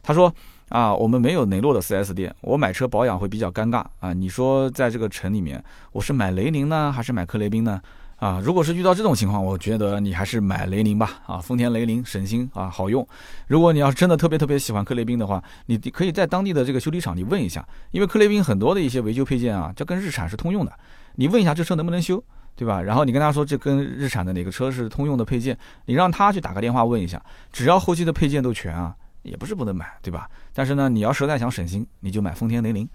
[0.03, 0.35] 他说。
[0.69, 4.13] 啊，我们没有雷诺的 4S 店，我买车保养会比较尴尬啊。
[4.13, 5.63] 你说在这个城里面，
[5.93, 7.81] 我是买雷凌呢，还是买克雷宾呢？
[8.17, 11.21] 啊，如果是遇到这种情况，我觉得你还是买雷凌吧。
[11.25, 13.07] 啊，丰田雷凌省心啊，好用。
[13.47, 20.73] 如果你要是真的特别特别喜欢克雷宾的话，你可以在当地的这个修理厂你问一下，因为克雷宾很多的一些维修配件啊，这跟日产是通用的。
[21.15, 22.23] 你问一下这车能不能修，
[22.57, 22.83] 对吧？
[22.83, 25.57] 然后你跟他说这跟日产的哪个车是通用的配件，
[25.87, 28.95] 你让他去打个电话问一下，只要后期的配件都全啊。
[29.23, 30.29] 也不是不能买，对吧？
[30.53, 32.89] 但是呢，你要实在想省心，你就买丰田雷凌。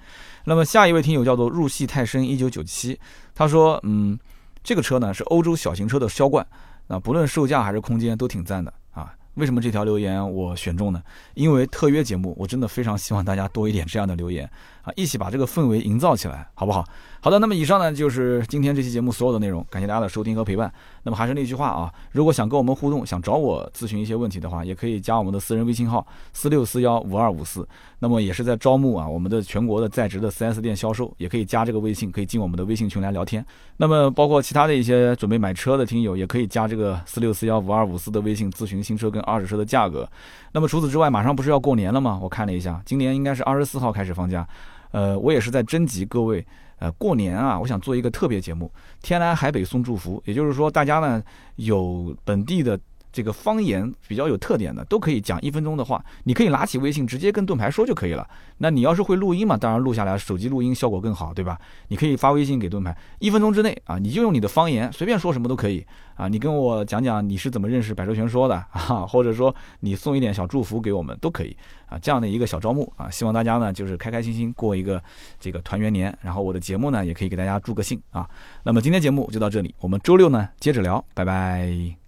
[0.44, 3.00] 那么下一位听友叫做入戏太深一九九七，
[3.36, 4.18] 他说，嗯，
[4.64, 6.46] 这个车呢是欧洲小型车的销冠，
[6.88, 9.14] 啊，不论售价还是空间都挺赞的啊。
[9.36, 11.02] 为什么这条留言我选中呢？
[11.34, 14.50] 因为特约节目，我真的非常希望大家多一点这样的留言
[14.84, 16.86] 啊，一起把这个氛围营造起来，好不好？
[17.24, 20.70] 好的，那么以上呢就是今天这期节目所有的内容，感谢大家的收听和陪伴。
[21.04, 27.66] 那么还是那句话啊，如果想跟我们互动，想找我咨询一些问题的话，也可以加我们的私人微信号四六四幺五二五四。
[28.00, 33.46] 那么也是在招募啊，我们的全国的在职的 4S 店销售，也可以加这个微信，可以进我们的微信群来聊天。
[33.78, 40.06] 那么包括其他的一些准备买车的听友，也可以加这个四六四幺五二五四的微信咨询新车跟二手车的价格。
[40.52, 42.20] 那么除此之外，马上不是要过年了吗？
[42.22, 44.46] 我看了一下，今年应该是二十四号开始放假。
[44.92, 46.46] 呃，我也是在征集各位。
[46.84, 48.70] 呃，过年啊，我想做一个特别节目，
[49.02, 50.22] 天南海北送祝福。
[50.26, 51.24] 也就是说，大家呢
[51.56, 52.78] 有本地的
[53.14, 56.04] 这个方言比较有特点的，都可以讲一分钟的话。
[56.26, 58.28] 你可以拿起微信直接跟盾牌说就可以了。
[58.58, 61.58] 那你要是会录音嘛，当然录下来，手机录音效果更好，对吧？
[61.90, 65.86] 你可以发微信给盾牌，一分钟之内啊，你就用你的方言随便说什么都可以
[66.16, 66.28] 啊。
[66.28, 71.56] 你跟我讲讲你是怎么认识百周全说的啊，或者说你送一点小祝福给我们都可以。
[71.86, 75.00] 啊，这样的一个小招募啊，希望大家呢就是开开心心过一个
[75.40, 78.28] 这个团圆年，然后我的节目呢也可以给大家助个兴啊。
[78.64, 82.03] 那么今天节目就到这里，我们周六呢接着聊，拜拜。